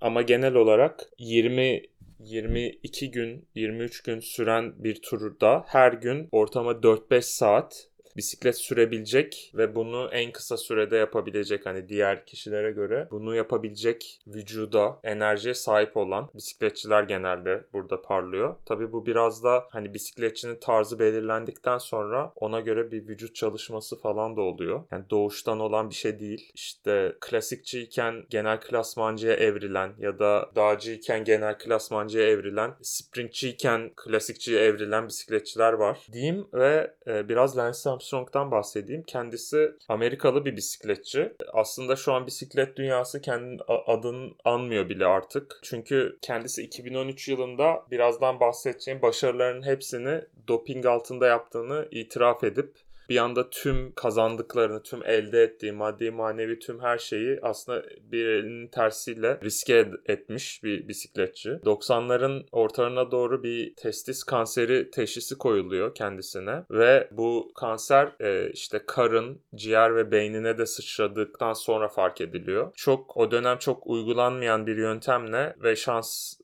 ama 0.00 0.22
genel 0.22 0.54
olarak 0.54 1.00
20 1.18 1.82
22 2.20 3.10
gün, 3.10 3.48
23 3.54 4.02
gün 4.02 4.20
süren 4.20 4.84
bir 4.84 5.02
turda 5.02 5.64
her 5.66 5.92
gün 5.92 6.28
ortama 6.32 6.70
4-5 6.72 7.22
saat 7.22 7.89
bisiklet 8.16 8.56
sürebilecek 8.56 9.52
ve 9.54 9.74
bunu 9.74 10.08
en 10.12 10.32
kısa 10.32 10.56
sürede 10.56 10.96
yapabilecek 10.96 11.66
hani 11.66 11.88
diğer 11.88 12.26
kişilere 12.26 12.70
göre 12.70 13.08
bunu 13.10 13.34
yapabilecek 13.34 14.20
vücuda, 14.26 14.98
enerjiye 15.04 15.54
sahip 15.54 15.96
olan 15.96 16.30
bisikletçiler 16.34 17.02
genelde 17.02 17.64
burada 17.72 18.02
parlıyor. 18.02 18.56
Tabi 18.66 18.92
bu 18.92 19.06
biraz 19.06 19.44
da 19.44 19.64
hani 19.70 19.94
bisikletçinin 19.94 20.56
tarzı 20.56 20.98
belirlendikten 20.98 21.78
sonra 21.78 22.32
ona 22.36 22.60
göre 22.60 22.90
bir 22.92 23.08
vücut 23.08 23.34
çalışması 23.34 24.00
falan 24.00 24.36
da 24.36 24.40
oluyor. 24.40 24.84
Yani 24.90 25.10
doğuştan 25.10 25.60
olan 25.60 25.90
bir 25.90 25.94
şey 25.94 26.20
değil. 26.20 26.50
İşte 26.54 27.16
klasikçiyken 27.20 28.24
genel 28.30 28.60
klasmancıya 28.60 29.34
evrilen 29.34 29.92
ya 29.98 30.18
da 30.18 30.50
dağcıyken 30.56 31.24
genel 31.24 31.58
klasmancıya 31.58 32.28
evrilen, 32.28 32.74
sprintçiyken 32.82 33.90
klasikçiye 33.96 34.60
evrilen 34.60 35.08
bisikletçiler 35.08 35.72
var. 35.72 35.98
Diyeyim 36.12 36.46
ve 36.54 36.94
e, 37.06 37.28
biraz 37.28 37.56
Lance 37.56 37.78
Armstrong'dan 38.00 38.50
bahsedeyim. 38.50 39.02
Kendisi 39.02 39.72
Amerikalı 39.88 40.44
bir 40.44 40.56
bisikletçi. 40.56 41.32
Aslında 41.52 41.96
şu 41.96 42.12
an 42.12 42.26
bisiklet 42.26 42.76
dünyası 42.76 43.20
kendi 43.20 43.62
adını 43.86 44.30
anmıyor 44.44 44.88
bile 44.88 45.06
artık. 45.06 45.60
Çünkü 45.62 46.18
kendisi 46.22 46.62
2013 46.62 47.28
yılında 47.28 47.86
birazdan 47.90 48.40
bahsedeceğim 48.40 49.02
başarılarının 49.02 49.66
hepsini 49.66 50.20
doping 50.48 50.86
altında 50.86 51.26
yaptığını 51.26 51.88
itiraf 51.90 52.44
edip 52.44 52.74
bir 53.10 53.16
anda 53.16 53.50
tüm 53.50 53.92
kazandıklarını, 53.94 54.82
tüm 54.82 55.04
elde 55.04 55.42
ettiği 55.42 55.72
maddi 55.72 56.10
manevi 56.10 56.58
tüm 56.58 56.80
her 56.80 56.98
şeyi 56.98 57.38
aslında 57.42 57.82
bir 58.02 58.26
elinin 58.26 58.68
tersiyle 58.68 59.40
riske 59.44 59.90
etmiş 60.06 60.64
bir 60.64 60.88
bisikletçi. 60.88 61.50
90'ların 61.50 62.46
ortalarına 62.52 63.10
doğru 63.10 63.42
bir 63.42 63.74
testis 63.76 64.24
kanseri 64.24 64.90
teşhisi 64.90 65.38
koyuluyor 65.38 65.94
kendisine 65.94 66.64
ve 66.70 67.08
bu 67.10 67.52
kanser 67.54 68.12
e, 68.20 68.50
işte 68.50 68.80
karın, 68.86 69.40
ciğer 69.54 69.96
ve 69.96 70.10
beynine 70.10 70.58
de 70.58 70.66
sıçradıktan 70.66 71.52
sonra 71.52 71.88
fark 71.88 72.20
ediliyor. 72.20 72.72
Çok 72.76 73.16
o 73.16 73.30
dönem 73.30 73.58
çok 73.58 73.86
uygulanmayan 73.86 74.66
bir 74.66 74.76
yöntemle 74.76 75.56
ve 75.62 75.76
şansın 75.76 76.40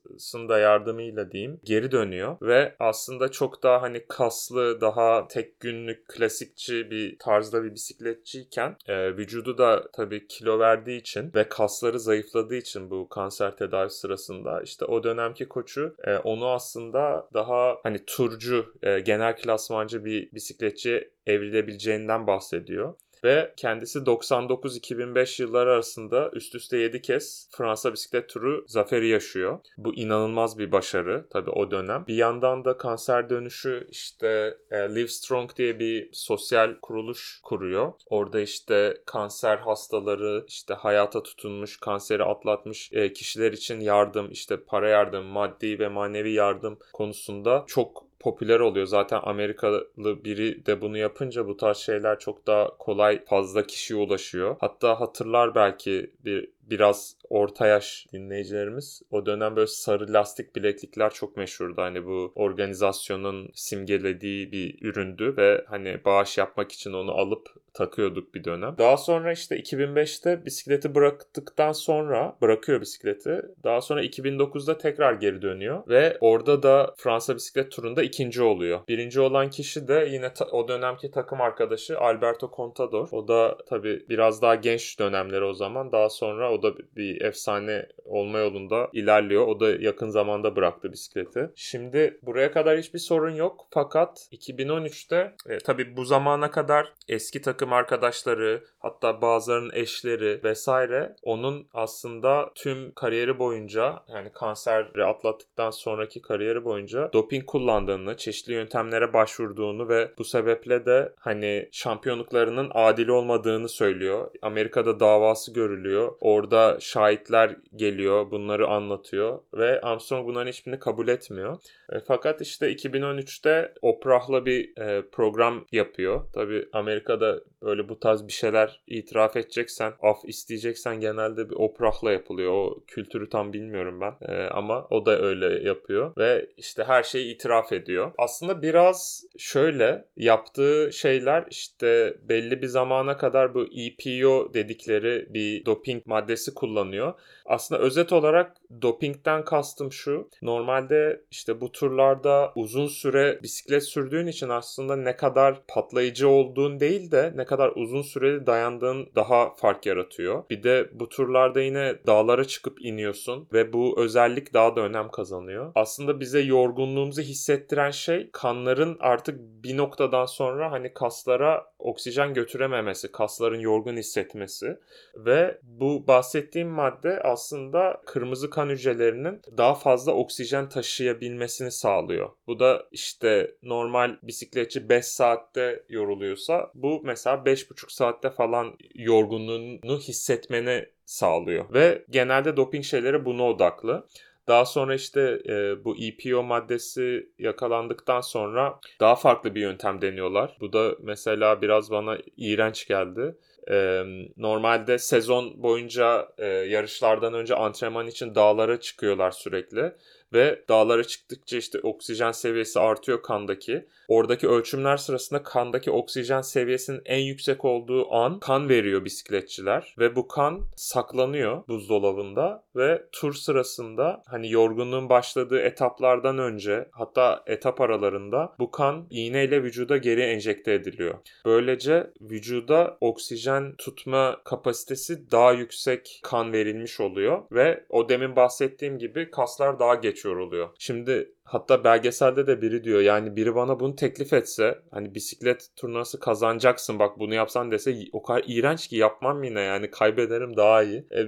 da 0.49 0.59
yardımıyla 0.59 1.31
diyeyim 1.31 1.59
geri 1.63 1.91
dönüyor 1.91 2.37
ve 2.41 2.75
aslında 2.79 3.31
çok 3.31 3.63
daha 3.63 3.81
hani 3.81 4.05
kaslı, 4.07 4.81
daha 4.81 5.27
tek 5.27 5.59
günlük 5.59 6.07
klasik 6.07 6.57
bisikletçi 6.57 6.91
bir 6.91 7.17
tarzda 7.19 7.63
bir 7.63 7.73
bisikletçiyken 7.73 8.75
e, 8.87 9.17
vücudu 9.17 9.57
da 9.57 9.91
tabii 9.93 10.27
kilo 10.27 10.59
verdiği 10.59 10.99
için 10.99 11.31
ve 11.35 11.49
kasları 11.49 11.99
zayıfladığı 11.99 12.55
için 12.55 12.89
bu 12.89 13.09
kanser 13.09 13.55
tedavi 13.55 13.89
sırasında 13.89 14.61
işte 14.61 14.85
o 14.85 15.03
dönemki 15.03 15.47
koçu 15.47 15.95
e, 16.03 16.17
onu 16.17 16.47
aslında 16.47 17.27
daha 17.33 17.77
hani 17.83 18.05
turcu, 18.05 18.73
e, 18.83 18.99
genel 18.99 19.37
klasmancı 19.37 20.05
bir 20.05 20.31
bisikletçi 20.31 21.11
evrilebileceğinden 21.25 22.27
bahsediyor 22.27 22.95
ve 23.23 23.53
kendisi 23.57 23.99
99-2005 23.99 25.41
yılları 25.41 25.71
arasında 25.71 26.31
üst 26.33 26.55
üste 26.55 26.77
7 26.77 27.01
kez 27.01 27.49
Fransa 27.51 27.93
bisiklet 27.93 28.29
turu 28.29 28.65
zaferi 28.67 29.07
yaşıyor. 29.07 29.59
Bu 29.77 29.95
inanılmaz 29.95 30.59
bir 30.59 30.71
başarı 30.71 31.27
tabii 31.29 31.49
o 31.49 31.71
dönem. 31.71 32.05
Bir 32.07 32.15
yandan 32.15 32.65
da 32.65 32.77
kanser 32.77 33.29
dönüşü 33.29 33.87
işte 33.91 34.57
e, 34.71 34.77
Live 34.95 35.07
Strong 35.07 35.55
diye 35.55 35.79
bir 35.79 36.09
sosyal 36.13 36.75
kuruluş 36.81 37.39
kuruyor. 37.43 37.93
Orada 38.09 38.39
işte 38.39 38.97
kanser 39.05 39.57
hastaları, 39.57 40.45
işte 40.47 40.73
hayata 40.73 41.23
tutunmuş, 41.23 41.77
kanseri 41.77 42.23
atlatmış 42.23 42.89
e, 42.93 43.13
kişiler 43.13 43.51
için 43.51 43.79
yardım, 43.79 44.31
işte 44.31 44.63
para 44.63 44.89
yardım, 44.89 45.25
maddi 45.25 45.79
ve 45.79 45.87
manevi 45.87 46.31
yardım 46.31 46.79
konusunda 46.93 47.63
çok 47.67 48.06
popüler 48.19 48.59
oluyor. 48.59 48.85
Zaten 48.85 49.19
Amerikalı 49.23 49.87
biri 49.97 50.65
de 50.65 50.81
bunu 50.81 50.97
yapınca 50.97 51.47
bu 51.47 51.57
tarz 51.57 51.77
şeyler 51.77 52.19
çok 52.19 52.47
daha 52.47 52.77
kolay 52.77 53.25
fazla 53.25 53.67
kişiye 53.67 53.99
ulaşıyor. 53.99 54.55
Hatta 54.59 54.99
hatırlar 54.99 55.55
belki 55.55 56.11
bir 56.25 56.49
biraz 56.69 57.15
orta 57.29 57.67
yaş 57.67 58.07
dinleyicilerimiz 58.13 59.01
o 59.11 59.25
dönem 59.25 59.55
böyle 59.55 59.67
sarı 59.67 60.13
lastik 60.13 60.55
bileklikler 60.55 61.13
çok 61.13 61.37
meşhurdu. 61.37 61.81
Hani 61.81 62.05
bu 62.05 62.31
organizasyonun 62.35 63.49
simgelediği 63.53 64.51
bir 64.51 64.77
üründü 64.81 65.33
ve 65.37 65.65
hani 65.67 66.05
bağış 66.05 66.37
yapmak 66.37 66.71
için 66.71 66.93
onu 66.93 67.11
alıp 67.11 67.49
takıyorduk 67.77 68.35
bir 68.35 68.43
dönem. 68.43 68.75
Daha 68.77 68.97
sonra 68.97 69.31
işte 69.31 69.59
2005'te 69.59 70.45
bisikleti 70.45 70.95
bıraktıktan 70.95 71.71
sonra 71.71 72.37
bırakıyor 72.41 72.81
bisikleti. 72.81 73.41
Daha 73.63 73.81
sonra 73.81 74.03
2009'da 74.03 74.77
tekrar 74.77 75.13
geri 75.13 75.41
dönüyor 75.41 75.83
ve 75.87 76.17
orada 76.21 76.63
da 76.63 76.93
Fransa 76.97 77.35
bisiklet 77.35 77.71
turunda 77.71 78.03
ikinci 78.03 78.43
oluyor. 78.43 78.79
Birinci 78.87 79.21
olan 79.21 79.49
kişi 79.49 79.87
de 79.87 80.07
yine 80.11 80.31
o 80.51 80.67
dönemki 80.67 81.11
takım 81.11 81.41
arkadaşı 81.41 81.99
Alberto 81.99 82.51
Contador. 82.55 83.07
O 83.11 83.27
da 83.27 83.57
tabii 83.69 84.05
biraz 84.09 84.41
daha 84.41 84.55
genç 84.55 84.99
dönemleri 84.99 85.43
o 85.43 85.53
zaman. 85.53 85.91
Daha 85.91 86.09
sonra 86.09 86.51
o 86.51 86.63
da 86.63 86.73
bir 86.95 87.21
efsane 87.21 87.85
olma 88.05 88.39
yolunda 88.39 88.89
ilerliyor. 88.93 89.47
O 89.47 89.59
da 89.59 89.69
yakın 89.69 90.09
zamanda 90.09 90.55
bıraktı 90.55 90.91
bisikleti. 90.91 91.49
Şimdi 91.55 92.19
buraya 92.21 92.51
kadar 92.51 92.77
hiçbir 92.77 92.99
sorun 92.99 93.35
yok. 93.35 93.67
Fakat 93.71 94.27
2013'te 94.31 95.35
e, 95.49 95.57
tabii 95.57 95.97
bu 95.97 96.05
zamana 96.05 96.51
kadar 96.51 96.93
eski 97.07 97.41
takım 97.41 97.66
arkadaşları 97.73 98.63
hatta 98.79 99.21
bazılarının 99.21 99.71
eşleri 99.73 100.43
vesaire 100.43 101.15
onun 101.23 101.67
aslında 101.73 102.51
tüm 102.55 102.93
kariyeri 102.93 103.39
boyunca 103.39 104.03
yani 104.07 104.29
kanseri 104.33 105.05
atlattıktan 105.05 105.71
sonraki 105.71 106.21
kariyeri 106.21 106.63
boyunca 106.63 107.13
doping 107.13 107.45
kullandığını, 107.45 108.17
çeşitli 108.17 108.53
yöntemlere 108.53 109.13
başvurduğunu 109.13 109.89
ve 109.89 110.11
bu 110.17 110.23
sebeple 110.23 110.85
de 110.85 111.13
hani 111.19 111.69
şampiyonluklarının 111.71 112.71
adil 112.73 113.07
olmadığını 113.07 113.69
söylüyor. 113.69 114.31
Amerika'da 114.41 114.99
davası 114.99 115.53
görülüyor. 115.53 116.15
Orada 116.21 116.77
şahitler 116.79 117.55
geliyor, 117.75 118.31
bunları 118.31 118.67
anlatıyor 118.67 119.39
ve 119.53 119.81
Armstrong 119.81 120.27
bunların 120.27 120.49
hiçbirini 120.49 120.79
kabul 120.79 121.07
etmiyor. 121.07 121.57
E, 121.89 121.99
fakat 121.99 122.41
işte 122.41 122.73
2013'te 122.73 123.73
Oprah'la 123.81 124.45
bir 124.45 124.77
e, 124.77 125.09
program 125.11 125.65
yapıyor. 125.71 126.21
Tabii 126.33 126.67
Amerika'da 126.73 127.39
böyle 127.61 127.89
bu 127.89 127.99
tarz 127.99 128.27
bir 128.27 128.33
şeyler 128.33 128.81
itiraf 128.87 129.35
edeceksen, 129.35 129.93
af 130.01 130.17
isteyeceksen 130.25 130.99
genelde 130.99 131.49
bir 131.49 131.55
Oprah'la 131.55 132.11
yapılıyor. 132.11 132.51
O 132.51 132.83
kültürü 132.87 133.29
tam 133.29 133.53
bilmiyorum 133.53 134.01
ben. 134.01 134.15
E, 134.21 134.47
ama 134.47 134.87
o 134.89 135.05
da 135.05 135.21
öyle 135.21 135.67
yapıyor 135.69 136.13
ve 136.17 136.49
işte 136.57 136.83
her 136.83 137.03
şeyi 137.03 137.35
itiraf 137.35 137.73
ediyor. 137.73 138.11
Aslında 138.17 138.61
biraz 138.61 139.23
şöyle 139.37 140.05
yaptığı 140.17 140.89
şeyler 140.93 141.45
işte 141.49 142.17
belli 142.29 142.61
bir 142.61 142.67
zamana 142.67 143.17
kadar 143.17 143.53
bu 143.53 143.63
EPO 143.63 144.53
dedikleri 144.53 145.33
bir 145.33 145.65
doping 145.65 146.05
maddesi 146.05 146.53
kullanıyor. 146.53 147.13
Aslında 147.45 147.81
özet 147.81 148.13
olarak 148.13 148.55
dopingden 148.81 149.45
kastım 149.45 149.91
şu. 149.91 150.29
Normalde 150.41 151.21
işte 151.31 151.61
bu 151.61 151.71
turlarda 151.71 152.51
uzun 152.55 152.87
süre 152.87 153.39
bisiklet 153.43 153.83
sürdüğün 153.83 154.27
için 154.27 154.49
aslında 154.49 154.95
ne 154.95 155.15
kadar 155.15 155.61
patlayıcı 155.67 156.29
olduğun 156.29 156.79
değil 156.79 157.11
de 157.11 157.33
ne 157.35 157.45
kadar 157.45 157.71
uzun 157.75 158.01
süreli 158.01 158.47
dayandığın 158.47 159.09
daha 159.15 159.55
fark 159.55 159.85
yaratıyor. 159.85 160.43
Bir 160.49 160.63
de 160.63 160.89
bu 160.93 161.09
turlarda 161.09 161.61
yine 161.61 161.95
dağlara 162.07 162.45
çıkıp 162.45 162.85
iniyorsun 162.85 163.47
ve 163.53 163.73
bu 163.73 164.01
özellik 164.01 164.53
daha 164.53 164.75
da 164.75 164.81
önem 164.81 165.09
kazanıyor. 165.09 165.71
Aslında 165.75 166.19
bize 166.19 166.39
yorgunluğumuzu 166.39 167.21
hissettiren 167.21 167.91
şey 167.91 168.29
kanların 168.31 168.97
artık 168.99 169.39
bir 169.39 169.77
noktadan 169.77 170.25
sonra 170.25 170.71
hani 170.71 170.93
kaslara 170.93 171.65
oksijen 171.79 172.33
götürememesi, 172.33 173.11
kasların 173.11 173.59
yorgun 173.59 173.97
hissetmesi 173.97 174.79
ve 175.15 175.59
bu 175.63 176.07
bahsettiğim 176.07 176.69
madde 176.69 177.21
aslında 177.23 178.01
kırmızı 178.05 178.49
kan 178.57 178.69
hücrelerinin 178.69 179.41
daha 179.57 179.75
fazla 179.75 180.11
oksijen 180.11 180.69
taşıyabilmesini 180.69 181.71
sağlıyor. 181.71 182.29
Bu 182.47 182.59
da 182.59 182.83
işte 182.91 183.55
normal 183.63 184.17
bisikletçi 184.23 184.89
5 184.89 185.05
saatte 185.05 185.83
yoruluyorsa 185.89 186.71
bu 186.73 187.01
mesela 187.03 187.35
5,5 187.35 187.93
saatte 187.93 188.29
falan 188.29 188.77
yorgunluğunu 188.95 189.99
hissetmeni 189.99 190.85
sağlıyor. 191.05 191.73
Ve 191.73 192.05
genelde 192.09 192.57
doping 192.57 192.83
şeyleri 192.83 193.25
buna 193.25 193.43
odaklı. 193.43 194.07
Daha 194.47 194.65
sonra 194.65 194.95
işte 194.95 195.41
e, 195.49 195.83
bu 195.85 195.95
EPO 195.97 196.43
maddesi 196.43 197.29
yakalandıktan 197.39 198.21
sonra 198.21 198.79
daha 198.99 199.15
farklı 199.15 199.55
bir 199.55 199.61
yöntem 199.61 200.01
deniyorlar. 200.01 200.57
Bu 200.59 200.73
da 200.73 200.95
mesela 201.01 201.61
biraz 201.61 201.91
bana 201.91 202.17
iğrenç 202.37 202.87
geldi. 202.87 203.37
E, 203.71 204.03
normalde 204.37 204.97
sezon 204.99 205.63
boyunca 205.63 206.27
e, 206.37 206.45
yarışlardan 206.47 207.33
önce 207.33 207.55
antrenman 207.55 208.07
için 208.07 208.35
dağlara 208.35 208.79
çıkıyorlar 208.79 209.31
sürekli 209.31 209.93
ve 210.33 210.63
dağlara 210.69 211.03
çıktıkça 211.03 211.57
işte 211.57 211.79
oksijen 211.83 212.31
seviyesi 212.31 212.79
artıyor 212.79 213.21
kandaki. 213.21 213.87
Oradaki 214.07 214.47
ölçümler 214.47 214.97
sırasında 214.97 215.43
kandaki 215.43 215.91
oksijen 215.91 216.41
seviyesinin 216.41 217.01
en 217.05 217.19
yüksek 217.19 217.65
olduğu 217.65 218.13
an 218.13 218.39
kan 218.39 218.69
veriyor 218.69 219.05
bisikletçiler 219.05 219.95
ve 219.99 220.15
bu 220.15 220.27
kan 220.27 220.61
saklanıyor 220.75 221.67
buzdolabında 221.67 222.63
ve 222.75 223.03
tur 223.11 223.33
sırasında 223.33 224.23
hani 224.25 224.51
yorgunluğun 224.51 225.09
başladığı 225.09 225.59
etaplardan 225.59 226.37
önce 226.37 226.87
hatta 226.91 227.43
etap 227.47 227.81
aralarında 227.81 228.55
bu 228.59 228.71
kan 228.71 229.07
iğneyle 229.09 229.63
vücuda 229.63 229.97
geri 229.97 230.21
enjekte 230.21 230.73
ediliyor. 230.73 231.15
Böylece 231.45 232.11
vücuda 232.21 232.97
oksijen 233.01 233.75
tutma 233.77 234.41
kapasitesi 234.45 235.31
daha 235.31 235.51
yüksek 235.51 236.19
kan 236.23 236.53
verilmiş 236.53 236.99
oluyor 236.99 237.43
ve 237.51 237.83
o 237.89 238.09
demin 238.09 238.35
bahsettiğim 238.35 238.99
gibi 238.99 239.31
kaslar 239.31 239.79
daha 239.79 239.95
geç 239.95 240.16
yoruluyor. 240.25 240.69
Şimdi 240.79 241.33
Hatta 241.47 241.83
belgeselde 241.83 242.47
de 242.47 242.61
biri 242.61 242.83
diyor 242.83 243.01
yani 243.01 243.35
biri 243.35 243.55
bana 243.55 243.79
bunu 243.79 243.95
teklif 243.95 244.33
etse 244.33 244.79
hani 244.91 245.15
bisiklet 245.15 245.69
turnuvası 245.75 246.19
kazanacaksın 246.19 246.99
bak 246.99 247.19
bunu 247.19 247.33
yapsan 247.33 247.71
dese 247.71 247.95
o 248.11 248.23
kadar 248.23 248.43
iğrenç 248.47 248.87
ki 248.87 248.95
yapmam 248.95 249.43
yine 249.43 249.61
yani 249.61 249.91
kaybederim 249.91 250.57
daha 250.57 250.83
iyi. 250.83 251.07
E, 251.11 251.19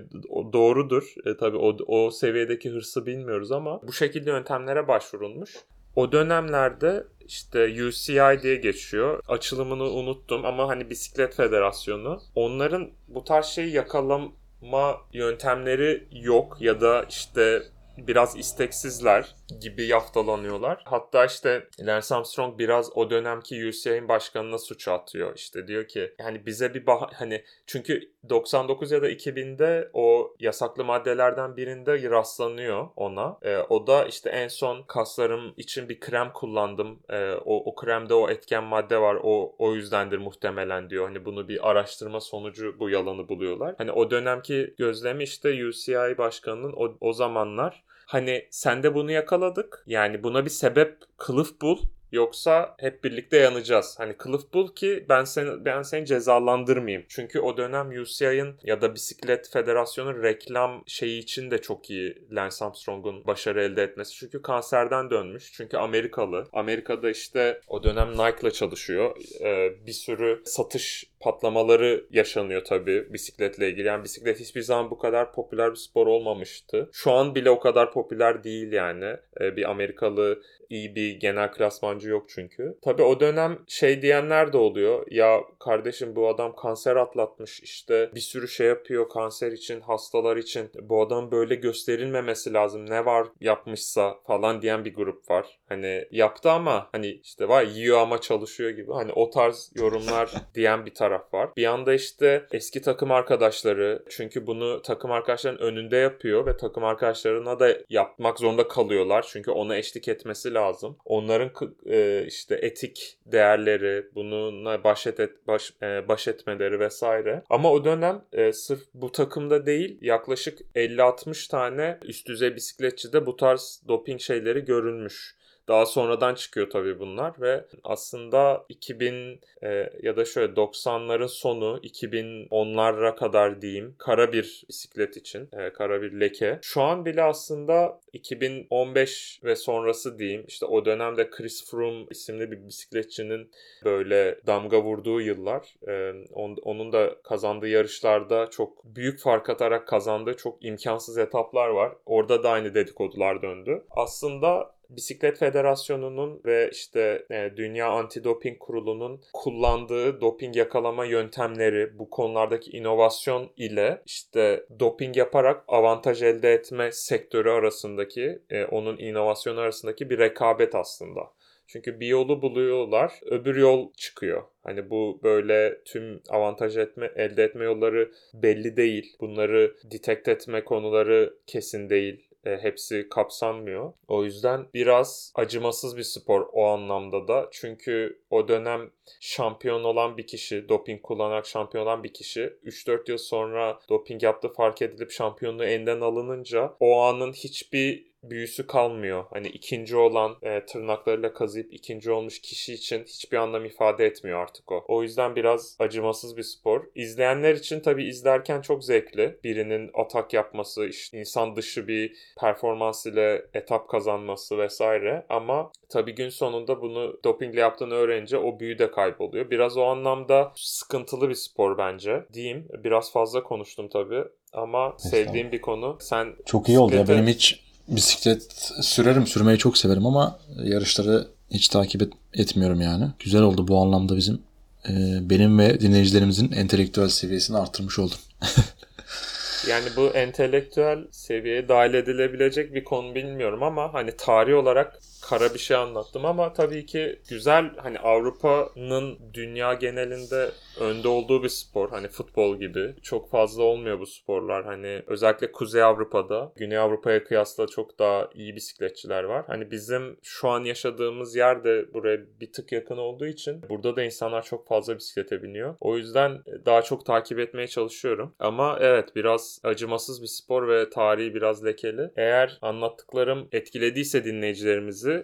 doğrudur. 0.53 1.13
E, 1.25 1.38
tabii 1.38 1.58
o, 1.58 1.77
o 1.88 2.12
seviyedeki 2.12 2.69
hırsı 2.69 3.05
bilmiyoruz 3.05 3.51
ama 3.51 3.81
bu 3.88 3.93
şekilde 3.93 4.29
yöntemlere 4.29 4.88
başvurulmuş. 4.88 5.55
O 5.96 6.12
dönemlerde 6.12 7.03
işte 7.25 7.86
UCI 7.88 8.41
diye 8.43 8.55
geçiyor. 8.55 9.19
Açılımını 9.27 9.84
unuttum 9.84 10.46
ama 10.46 10.67
hani 10.67 10.89
bisiklet 10.89 11.36
federasyonu. 11.36 12.22
Onların 12.36 12.89
bu 13.08 13.24
tarz 13.24 13.46
şeyi 13.46 13.74
yakalama 13.74 14.98
yöntemleri 15.13 16.08
yok 16.12 16.58
ya 16.60 16.81
da 16.81 17.05
işte 17.10 17.63
biraz 18.08 18.38
isteksizler 18.38 19.36
gibi 19.62 19.86
yaftalanıyorlar. 19.86 20.82
Hatta 20.86 21.25
işte 21.25 21.68
Lance 21.79 22.15
Armstrong 22.15 22.60
biraz 22.60 22.98
o 22.98 23.10
dönemki 23.10 23.68
UCI'nin 23.68 24.08
başkanına 24.08 24.58
suç 24.58 24.88
atıyor. 24.88 25.36
İşte 25.36 25.68
diyor 25.68 25.88
ki 25.88 26.13
hani 26.22 26.46
bize 26.46 26.74
bir 26.74 26.86
bah 26.86 27.12
hani 27.13 27.44
çünkü 27.68 28.12
99 28.29 28.91
ya 28.91 29.01
da 29.01 29.10
2000'de 29.10 29.89
o 29.94 30.36
yasaklı 30.39 30.84
maddelerden 30.84 31.58
birinde 31.58 32.10
rastlanıyor 32.10 32.88
ona. 32.96 33.38
E, 33.41 33.58
o 33.58 33.88
da 33.88 34.06
işte 34.06 34.29
en 34.29 34.48
son 34.48 34.84
kaslarım 34.84 35.53
için 35.58 35.89
bir 35.89 36.00
krem 36.00 36.34
kullandım. 36.34 37.00
E, 37.10 37.32
o, 37.32 37.72
o 37.72 37.75
kremde 37.75 38.13
o 38.13 38.29
etken 38.29 38.63
madde 38.63 39.01
var. 39.01 39.18
O 39.24 39.56
o 39.58 39.75
yüzdendir 39.75 40.18
muhtemelen 40.18 40.89
diyor. 40.89 41.06
Hani 41.06 41.25
bunu 41.25 41.48
bir 41.48 41.70
araştırma 41.70 42.22
sonucu 42.22 42.79
bu 42.79 42.89
yalanı 42.89 43.29
buluyorlar. 43.29 43.75
Hani 43.77 43.91
o 43.91 44.12
dönemki 44.12 44.74
gözlemi 44.77 45.24
işte 45.24 45.65
UCI 45.65 46.18
başkanının 46.18 46.74
o, 46.74 46.98
o 47.01 47.13
zamanlar 47.13 47.84
hani 48.10 48.48
sende 48.50 48.96
bunu 48.96 49.12
yakaladık. 49.12 49.84
Yani 49.86 50.24
buna 50.24 50.46
bir 50.46 50.50
sebep 50.50 50.98
kılıf 51.18 51.62
bul 51.62 51.78
Yoksa 52.12 52.75
hep 52.80 53.04
birlikte 53.04 53.38
yanacağız. 53.38 53.96
Hani 53.98 54.18
kılıf 54.18 54.54
bul 54.54 54.75
ki 54.75 55.06
ben 55.10 55.24
seni 55.24 55.66
ben 55.66 55.82
seni 55.82 56.06
cezalandırmayayım. 56.06 57.06
Çünkü 57.10 57.39
o 57.39 57.58
dönem 57.58 58.01
UCI'ın 58.01 58.60
ya 58.63 58.82
da 58.82 58.96
Bisiklet 58.96 59.50
Federasyonu 59.54 60.24
reklam 60.24 60.84
şeyi 60.88 61.22
için 61.22 61.51
de 61.51 61.62
çok 61.62 61.89
iyi 61.89 62.28
Lance 62.32 62.65
Armstrong'un 62.65 63.26
başarı 63.28 63.63
elde 63.63 63.84
etmesi. 63.84 64.15
Çünkü 64.15 64.41
kanserden 64.41 65.10
dönmüş. 65.10 65.54
Çünkü 65.54 65.78
Amerikalı. 65.78 66.48
Amerika'da 66.54 67.10
işte 67.10 67.62
o 67.67 67.84
dönem 67.84 68.12
Nike'la 68.12 68.52
çalışıyor. 68.52 69.15
Ee, 69.41 69.86
bir 69.88 69.91
sürü 69.91 70.41
satış 70.45 71.06
patlamaları 71.19 72.05
yaşanıyor 72.12 72.63
tabii 72.63 73.13
bisikletle 73.13 73.69
ilgili. 73.69 73.88
Yani 73.88 74.03
bisiklet 74.03 74.39
hiçbir 74.39 74.62
zaman 74.62 74.91
bu 74.91 74.97
kadar 74.97 75.34
popüler 75.34 75.71
bir 75.71 75.75
spor 75.75 76.08
olmamıştı. 76.08 76.89
Şu 76.93 77.12
an 77.12 77.36
bile 77.36 77.49
o 77.49 77.60
kadar 77.60 77.91
popüler 77.93 78.43
değil 78.43 78.71
yani. 78.71 79.15
Ee, 79.41 79.55
bir 79.55 79.69
Amerikalı 79.69 80.41
iyi 80.69 80.95
bir 80.95 81.19
genel 81.19 81.51
klasmancı 81.51 82.10
yok 82.10 82.25
çünkü. 82.29 82.77
Tabii 82.82 83.01
o 83.01 83.19
dönem 83.19 83.60
şey 83.67 84.01
diyenler 84.01 84.53
de 84.53 84.58
oluyor. 84.58 85.05
Ya 85.12 85.41
kardeşim 85.60 86.15
bu 86.15 86.27
adam 86.27 86.55
kanser 86.55 86.95
atlatmış 86.95 87.60
işte 87.60 88.10
bir 88.15 88.19
sürü 88.19 88.47
şey 88.47 88.67
yapıyor 88.67 89.10
kanser 89.10 89.51
için, 89.51 89.82
hastalar 89.82 90.38
için. 90.38 90.69
Bu 90.82 91.01
adam 91.01 91.32
böyle 91.32 91.55
gösterilmemesi 91.55 92.53
lazım. 92.53 92.89
Ne 92.89 93.05
var 93.05 93.27
yapmışsa 93.41 94.15
falan 94.27 94.62
diyen 94.62 94.86
bir 94.86 94.93
grup 94.93 95.29
var. 95.29 95.59
Hani 95.69 96.05
yaptı 96.12 96.51
ama 96.51 96.89
hani 96.91 97.08
işte 97.23 97.47
var 97.47 97.63
yiyor 97.63 97.99
ama 97.99 98.21
çalışıyor 98.21 98.69
gibi. 98.69 98.91
Hani 98.91 99.12
o 99.12 99.29
tarz 99.29 99.71
yorumlar 99.75 100.32
diyen 100.55 100.86
bir 100.86 100.93
taraf 100.93 101.34
var. 101.34 101.49
Bir 101.58 101.65
anda 101.65 101.93
işte 101.93 102.45
eski 102.51 102.82
takım 102.82 103.12
arkadaşları 103.12 104.03
çünkü 104.10 104.47
bunu 104.47 104.82
takım 104.82 105.12
arkadaşların 105.12 105.62
önünde 105.62 105.97
yapıyor 105.97 106.45
ve 106.45 106.58
takım 106.58 106.84
arkadaşlarına 106.84 107.60
da 107.60 107.77
yapmak 107.89 108.39
zorunda 108.39 108.67
kalıyorlar. 108.67 109.25
Çünkü 109.29 109.51
ona 109.51 109.77
eşlik 109.77 110.08
etmesi 110.08 110.53
lazım. 110.53 110.97
Onların 111.05 111.51
e, 111.86 112.25
işte 112.27 112.55
etik 112.55 113.17
değerleri, 113.25 114.05
bununla 114.15 114.84
baş, 114.84 115.08
et, 115.08 115.47
baş, 115.47 115.73
e, 115.84 116.08
baş 116.08 116.27
etmeleri 116.27 116.79
vesaire. 116.79 117.43
Ama 117.49 117.71
o 117.71 117.86
dönem 117.86 118.25
e, 118.34 118.53
sırf 118.53 118.82
bu 118.93 119.12
takımda 119.12 119.65
değil 119.65 119.97
yaklaşık 120.01 120.60
50-60 120.75 121.51
tane 121.51 121.97
üst 122.03 122.27
düzey 122.27 122.55
bisikletçi 122.55 123.13
de 123.13 123.25
bu 123.25 123.36
tarz 123.36 123.84
doping 123.88 124.21
şeyleri 124.21 124.65
görülmüş. 124.65 125.38
Daha 125.69 125.86
sonradan 125.86 126.36
çıkıyor 126.36 126.69
tabii 126.69 126.99
bunlar 126.99 127.34
ve 127.41 127.65
aslında 127.84 128.65
2000 128.69 129.39
e, 129.63 129.89
ya 130.03 130.17
da 130.17 130.25
şöyle 130.25 130.53
90'ların 130.53 131.27
sonu 131.27 131.79
2010'lara 131.84 133.15
kadar 133.15 133.62
diyeyim 133.62 133.95
kara 133.97 134.34
bir 134.34 134.63
bisiklet 134.69 135.17
için 135.17 135.49
e, 135.53 135.73
kara 135.73 136.01
bir 136.01 136.19
leke. 136.19 136.60
Şu 136.62 136.82
an 136.82 137.05
bile 137.05 137.23
aslında 137.23 137.99
2015 138.13 139.39
ve 139.43 139.55
sonrası 139.55 140.19
diyeyim 140.19 140.43
işte 140.47 140.65
o 140.65 140.86
dönemde 140.86 141.29
Chris 141.29 141.71
Froome 141.71 142.05
isimli 142.10 142.51
bir 142.51 142.67
bisikletçinin 142.67 143.51
böyle 143.86 144.39
damga 144.47 144.84
vurduğu 144.84 145.21
yıllar. 145.21 145.75
E, 145.88 146.13
on, 146.34 146.58
onun 146.63 146.93
da 146.93 147.15
kazandığı 147.23 147.67
yarışlarda 147.67 148.49
çok 148.49 148.86
büyük 148.86 149.19
fark 149.19 149.49
atarak 149.49 149.88
kazandığı 149.88 150.38
çok 150.38 150.65
imkansız 150.65 151.17
etaplar 151.17 151.67
var. 151.67 151.93
Orada 152.05 152.43
da 152.43 152.49
aynı 152.49 152.75
dedikodular 152.75 153.41
döndü. 153.41 153.84
Aslında 153.91 154.79
Bisiklet 154.89 155.38
Federasyonu'nun 155.38 156.41
ve 156.45 156.69
işte 156.73 157.25
e, 157.32 157.52
Dünya 157.58 157.89
Antidoping 157.89 158.60
Kurulu'nun 158.60 159.21
kullandığı 159.34 160.21
doping 160.21 160.56
yakalama 160.56 161.06
yöntemleri, 161.06 161.99
bu 161.99 162.10
konulardaki 162.10 162.71
inovasyon 162.71 163.52
ile 163.58 164.02
işte 164.06 164.65
doping 164.80 165.17
yaparak 165.17 165.63
avantaj 165.67 166.23
elde 166.23 166.54
etme 166.54 166.91
sektörü 166.91 167.49
arasındaki, 167.49 168.39
e, 168.49 168.65
onun 168.65 168.97
inovasyonu 168.97 169.60
arasındaki 169.60 170.10
bir 170.10 170.17
rekabet 170.17 170.75
aslında. 170.75 171.21
Çünkü 171.67 171.99
bir 171.99 172.08
yolu 172.08 172.41
buluyorlar, 172.41 173.13
öbür 173.25 173.56
yol 173.56 173.93
çıkıyor. 173.93 174.43
Hani 174.63 174.89
bu 174.89 175.19
böyle 175.23 175.84
tüm 175.86 176.21
avantaj 176.30 176.78
etme, 176.78 177.12
elde 177.15 177.43
etme 177.43 177.65
yolları 177.65 178.12
belli 178.34 178.78
değil. 178.78 179.15
Bunları 179.19 179.75
detect 179.91 180.28
etme 180.28 180.63
konuları 180.63 181.34
kesin 181.47 181.89
değil 181.89 182.29
e, 182.50 182.60
hepsi 182.62 183.10
kapsanmıyor. 183.10 183.94
O 184.08 184.24
yüzden 184.24 184.68
biraz 184.74 185.32
acımasız 185.36 185.98
bir 185.98 186.04
spor 186.04 186.48
o 186.52 186.66
anlamda 186.66 187.28
da. 187.28 187.48
Çünkü 187.52 188.22
o 188.30 188.48
dönem 188.48 188.92
şampiyon 189.20 189.84
olan 189.84 190.18
bir 190.18 190.28
kişi, 190.28 190.70
doping 190.70 191.02
kullanarak 191.02 191.46
şampiyon 191.46 191.84
olan 191.84 192.04
bir 192.04 192.14
kişi 192.14 192.42
3-4 192.66 193.12
yıl 193.12 193.18
sonra 193.18 193.80
doping 193.90 194.24
yaptığı 194.24 194.54
fark 194.54 194.82
edilip 194.82 195.12
şampiyonluğu 195.12 195.64
elinden 195.64 196.02
alınınca 196.02 196.74
o 196.80 197.02
anın 197.02 197.34
hiçbir 197.34 198.09
büyüsü 198.23 198.67
kalmıyor. 198.67 199.25
Hani 199.29 199.47
ikinci 199.47 199.95
olan 199.95 200.36
e, 200.41 200.65
tırnaklarıyla 200.65 201.34
kazıyıp 201.34 201.73
ikinci 201.73 202.12
olmuş 202.12 202.39
kişi 202.41 202.73
için 202.73 203.03
hiçbir 203.03 203.38
anlam 203.38 203.65
ifade 203.65 204.05
etmiyor 204.05 204.39
artık 204.39 204.71
o. 204.71 204.86
O 204.88 205.03
yüzden 205.03 205.36
biraz 205.36 205.77
acımasız 205.79 206.38
bir 206.38 206.43
spor. 206.43 206.86
İzleyenler 206.95 207.55
için 207.55 207.79
tabii 207.79 208.08
izlerken 208.08 208.62
çok 208.62 208.84
zevkli. 208.84 209.39
Birinin 209.43 209.91
atak 209.93 210.34
yapması, 210.34 210.86
işte 210.86 211.19
insan 211.19 211.55
dışı 211.55 211.88
bir 211.88 212.13
performans 212.39 213.05
ile 213.05 213.45
etap 213.53 213.89
kazanması 213.89 214.58
vesaire. 214.58 215.25
Ama 215.29 215.71
tabii 215.89 216.15
gün 216.15 216.29
sonunda 216.29 216.82
bunu 216.82 217.19
dopingle 217.23 217.60
yaptığını 217.60 217.93
öğrenince 217.93 218.38
o 218.38 218.60
büyü 218.60 218.79
de 218.79 218.91
kayboluyor. 218.91 219.51
Biraz 219.51 219.77
o 219.77 219.84
anlamda 219.84 220.51
sıkıntılı 220.55 221.29
bir 221.29 221.36
spor 221.36 221.77
bence. 221.77 222.25
Diyeyim. 222.34 222.67
Biraz 222.84 223.12
fazla 223.12 223.43
konuştum 223.43 223.89
tabii. 223.89 224.23
Ama 224.53 224.95
sevdiğim 224.97 225.51
bir 225.51 225.62
konu. 225.62 225.97
Sen 226.01 226.36
çok 226.45 226.69
iyi 226.69 226.79
oldu 226.79 226.95
ya. 226.95 227.08
Benim 227.08 227.27
hiç 227.27 227.68
bisiklet 227.89 228.71
sürerim, 228.82 229.28
sürmeyi 229.28 229.58
çok 229.58 229.78
severim 229.78 230.06
ama 230.06 230.39
yarışları 230.63 231.28
hiç 231.52 231.67
takip 231.67 232.02
et, 232.02 232.13
etmiyorum 232.34 232.82
yani. 232.82 233.06
Güzel 233.19 233.41
oldu 233.41 233.67
bu 233.67 233.82
anlamda 233.82 234.17
bizim 234.17 234.41
e, 234.89 234.93
benim 235.30 235.60
ve 235.60 235.80
dinleyicilerimizin 235.80 236.52
entelektüel 236.52 237.10
seviyesini 237.10 237.58
arttırmış 237.58 237.99
oldum. 237.99 238.17
yani 239.69 239.86
bu 239.95 240.08
entelektüel 240.08 240.99
seviyeye 241.12 241.67
dahil 241.67 241.93
edilebilecek 241.93 242.73
bir 242.73 242.84
konu 242.84 243.15
bilmiyorum 243.15 243.63
ama 243.63 243.93
hani 243.93 244.12
tarih 244.17 244.56
olarak 244.56 244.99
kara 245.30 245.54
bir 245.54 245.60
şey 245.60 245.78
anlattım 245.78 246.26
ama 246.26 246.54
tabii 246.54 246.86
ki 246.86 247.20
güzel 247.30 247.72
hani 247.78 248.00
Avrupa'nın 248.00 249.20
dünya 249.34 249.74
genelinde 249.74 250.50
önde 250.80 251.08
olduğu 251.08 251.44
bir 251.44 251.50
spor. 251.50 251.89
Hani 251.89 252.08
futbol 252.08 252.60
gibi. 252.60 252.96
Çok 253.02 253.32
fazla 253.32 253.63
olmuyor 253.63 254.00
bu 254.00 254.06
sporlar. 254.06 254.65
Hani 254.65 255.02
özellikle 255.08 255.52
Kuzey 255.52 255.84
Avrupa'da 255.84 256.52
Güney 256.56 256.78
Avrupa'ya 256.78 257.24
kıyasla 257.24 257.68
çok 257.68 258.00
daha 258.00 258.30
iyi 258.34 258.56
bisikletçiler 258.56 259.24
var. 259.24 259.46
Hani 259.48 259.72
bizim 259.72 260.18
şu 260.24 260.50
an 260.50 260.63
yaşadığımız 260.63 261.36
yer 261.36 261.63
de 261.63 261.94
buraya 261.94 262.20
bir 262.42 262.52
tık 262.52 262.72
yakın 262.72 262.98
olduğu 262.98 263.28
için 263.28 263.62
burada 263.70 263.96
da 263.96 264.04
insanlar 264.04 264.44
çok 264.44 264.68
fazla 264.68 264.98
bisiklete 264.98 265.44
biniyor. 265.44 265.76
O 265.80 265.98
yüzden 265.98 266.44
daha 266.65 266.82
çok 266.82 267.06
takip 267.06 267.39
etmeye 267.39 267.68
çalışıyorum. 267.68 268.36
Ama 268.39 268.78
evet 268.82 269.15
biraz 269.15 269.62
acımasız 269.63 270.22
bir 270.22 270.28
spor 270.28 270.68
ve 270.68 270.89
tarihi 270.89 271.36
biraz 271.36 271.65
lekeli. 271.65 272.12
Eğer 272.15 272.58
anlattıklarım 272.62 273.48
etkilediyse 273.52 274.26
dinleyicilerimizi 274.26 275.18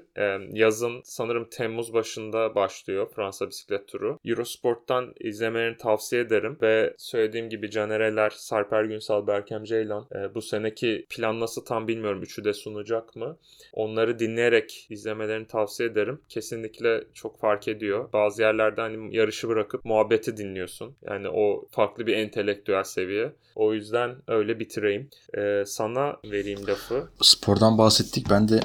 yazın 0.52 1.02
sanırım 1.04 1.50
Temmuz 1.50 1.94
başında 1.94 2.56
başlıyor 2.56 3.08
Fransa 3.16 3.50
bisiklet 3.50 3.88
turu. 3.88 4.20
Eurosport'tan 4.26 5.14
izlemelerini 5.20 5.78
tavsiye 5.78 6.22
ederim 6.22 6.58
ve 6.62 6.94
söylediğim 6.98 7.50
gibi 7.50 7.72
Canereler, 7.72 8.30
Sarper 8.30 8.84
Günsal, 8.84 9.28
Berkem 9.28 9.64
Ceylan 9.64 10.08
bu 10.36 10.42
seneki 10.42 11.06
plan 11.10 11.40
nasıl 11.40 11.66
tam 11.66 11.88
bilmiyorum. 11.88 12.24
Üçü 12.24 12.44
de 12.44 12.54
sunacak 12.54 13.16
mı? 13.16 13.38
Onları 13.74 14.20
dinleyerek 14.20 14.88
izlemelerini 14.90 15.48
tavsiye 15.48 15.90
ederim. 15.90 16.22
Kesinlikle 16.30 17.04
çok 17.14 17.40
fark 17.40 17.68
ediyor. 17.68 18.14
Bazı 18.14 18.42
yerlerde 18.42 18.82
hani 18.82 19.16
yarışı 19.16 19.48
bırakıp 19.48 19.86
muhabbeti 19.86 20.38
dinliyorsun. 20.38 20.96
Yani 21.10 21.30
o 21.30 21.68
farklı 21.72 22.08
bir 22.08 22.18
entelektüel 22.18 22.84
seviye. 22.84 23.34
O 23.56 23.74
yüzden 23.74 24.16
öyle 24.28 24.60
bitireyim. 24.60 25.10
Ee, 25.38 25.64
sana 25.66 26.18
vereyim 26.32 26.68
lafı. 26.68 27.08
Spordan 27.22 27.78
bahsettik. 27.78 28.30
Ben 28.30 28.48
de 28.48 28.60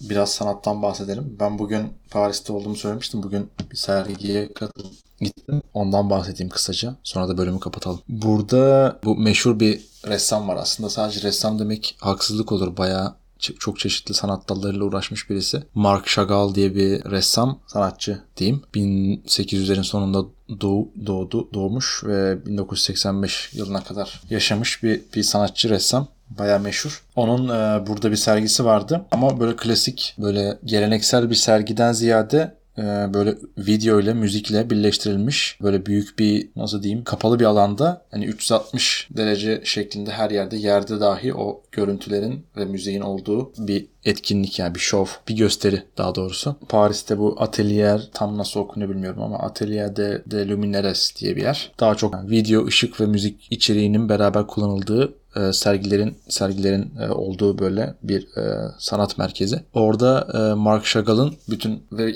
biraz 0.00 0.32
sanattan 0.32 0.82
bahsedelim. 0.82 1.36
Ben 1.40 1.58
bugün 1.58 1.92
Paris'te 2.10 2.52
olduğumu 2.52 2.76
söylemiştim. 2.76 3.22
Bugün 3.22 3.50
bir 3.70 3.76
sergiye 3.76 4.52
katıldım. 4.52 4.90
Gittim. 5.20 5.62
Ondan 5.74 6.10
bahsedeyim 6.10 6.50
kısaca. 6.50 6.96
Sonra 7.02 7.28
da 7.28 7.38
bölümü 7.38 7.60
kapatalım. 7.60 8.00
Burada 8.08 8.98
bu 9.04 9.16
meşhur 9.16 9.60
bir 9.60 9.80
ressam 10.06 10.48
var. 10.48 10.56
Aslında 10.56 10.90
sadece 10.90 11.22
ressam 11.22 11.58
demek 11.58 11.96
haksızlık 12.00 12.52
olur. 12.52 12.76
Bayağı 12.76 13.14
çok 13.38 13.78
çeşitli 13.78 14.14
sanat 14.14 14.48
dallarıyla 14.48 14.84
uğraşmış 14.84 15.30
birisi. 15.30 15.62
Mark 15.74 16.06
Chagall 16.06 16.54
diye 16.54 16.74
bir 16.74 17.04
ressam, 17.04 17.60
sanatçı 17.66 18.22
diyeyim. 18.36 18.62
1800'lerin 18.74 19.84
sonunda 19.84 20.28
doğ, 20.60 20.88
doğdu, 21.06 21.48
doğmuş 21.54 22.04
ve 22.04 22.46
1985 22.46 23.50
yılına 23.52 23.84
kadar 23.84 24.22
yaşamış 24.30 24.82
bir, 24.82 25.02
bir 25.14 25.22
sanatçı 25.22 25.70
ressam. 25.70 26.08
Baya 26.30 26.58
meşhur. 26.58 27.02
Onun 27.16 27.48
e, 27.48 27.86
burada 27.86 28.10
bir 28.10 28.16
sergisi 28.16 28.64
vardı 28.64 29.04
ama 29.10 29.40
böyle 29.40 29.56
klasik, 29.56 30.14
böyle 30.18 30.58
geleneksel 30.64 31.30
bir 31.30 31.34
sergiden 31.34 31.92
ziyade 31.92 32.54
e, 32.78 32.82
böyle 33.14 33.34
video 33.58 34.00
ile 34.00 34.14
müzikle 34.14 34.70
birleştirilmiş 34.70 35.58
böyle 35.62 35.86
büyük 35.86 36.18
bir 36.18 36.48
nasıl 36.56 36.82
diyeyim 36.82 37.04
kapalı 37.04 37.40
bir 37.40 37.44
alanda 37.44 38.02
hani 38.10 38.24
360 38.24 39.08
derece 39.10 39.60
şeklinde 39.64 40.10
her 40.10 40.30
yerde 40.30 40.56
yerde 40.56 41.00
dahi 41.00 41.34
o 41.34 41.62
görüntülerin 41.72 42.46
ve 42.56 42.64
müziğin 42.64 43.00
olduğu 43.00 43.52
bir 43.58 43.86
etkinlik 44.06 44.58
yani 44.58 44.74
bir 44.74 44.80
şov, 44.80 45.06
bir 45.28 45.36
gösteri 45.36 45.82
daha 45.98 46.14
doğrusu. 46.14 46.56
Paris'te 46.68 47.18
bu 47.18 47.36
atelier 47.38 48.08
tam 48.14 48.38
nasıl 48.38 48.60
okunuyor 48.60 48.90
bilmiyorum 48.90 49.22
ama 49.22 49.38
Atelier 49.38 49.96
de, 49.96 50.22
de 50.26 50.48
Lumineres 50.48 51.16
diye 51.20 51.36
bir 51.36 51.42
yer. 51.42 51.72
Daha 51.80 51.94
çok 51.94 52.30
video, 52.30 52.66
ışık 52.66 53.00
ve 53.00 53.06
müzik 53.06 53.48
içeriğinin 53.50 54.08
beraber 54.08 54.46
kullanıldığı 54.46 55.14
e, 55.36 55.52
sergilerin 55.52 56.16
sergilerin 56.28 56.92
e, 57.00 57.10
olduğu 57.10 57.58
böyle 57.58 57.94
bir 58.02 58.36
e, 58.36 58.72
sanat 58.78 59.18
merkezi. 59.18 59.60
Orada 59.74 60.26
Mark 60.56 60.84
Chagall'ın 60.84 61.34
bütün 61.48 61.82
ve 61.92 62.14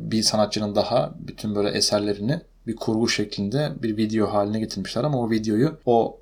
bir 0.00 0.22
sanatçının 0.22 0.74
daha 0.74 1.14
bütün 1.18 1.54
böyle 1.54 1.68
eserlerini 1.68 2.40
bir 2.66 2.76
kurgu 2.76 3.08
şeklinde 3.08 3.72
bir 3.82 3.96
video 3.96 4.26
haline 4.26 4.60
getirmişler 4.60 5.04
ama 5.04 5.18
o 5.18 5.30
videoyu 5.30 5.78
o 5.86 6.18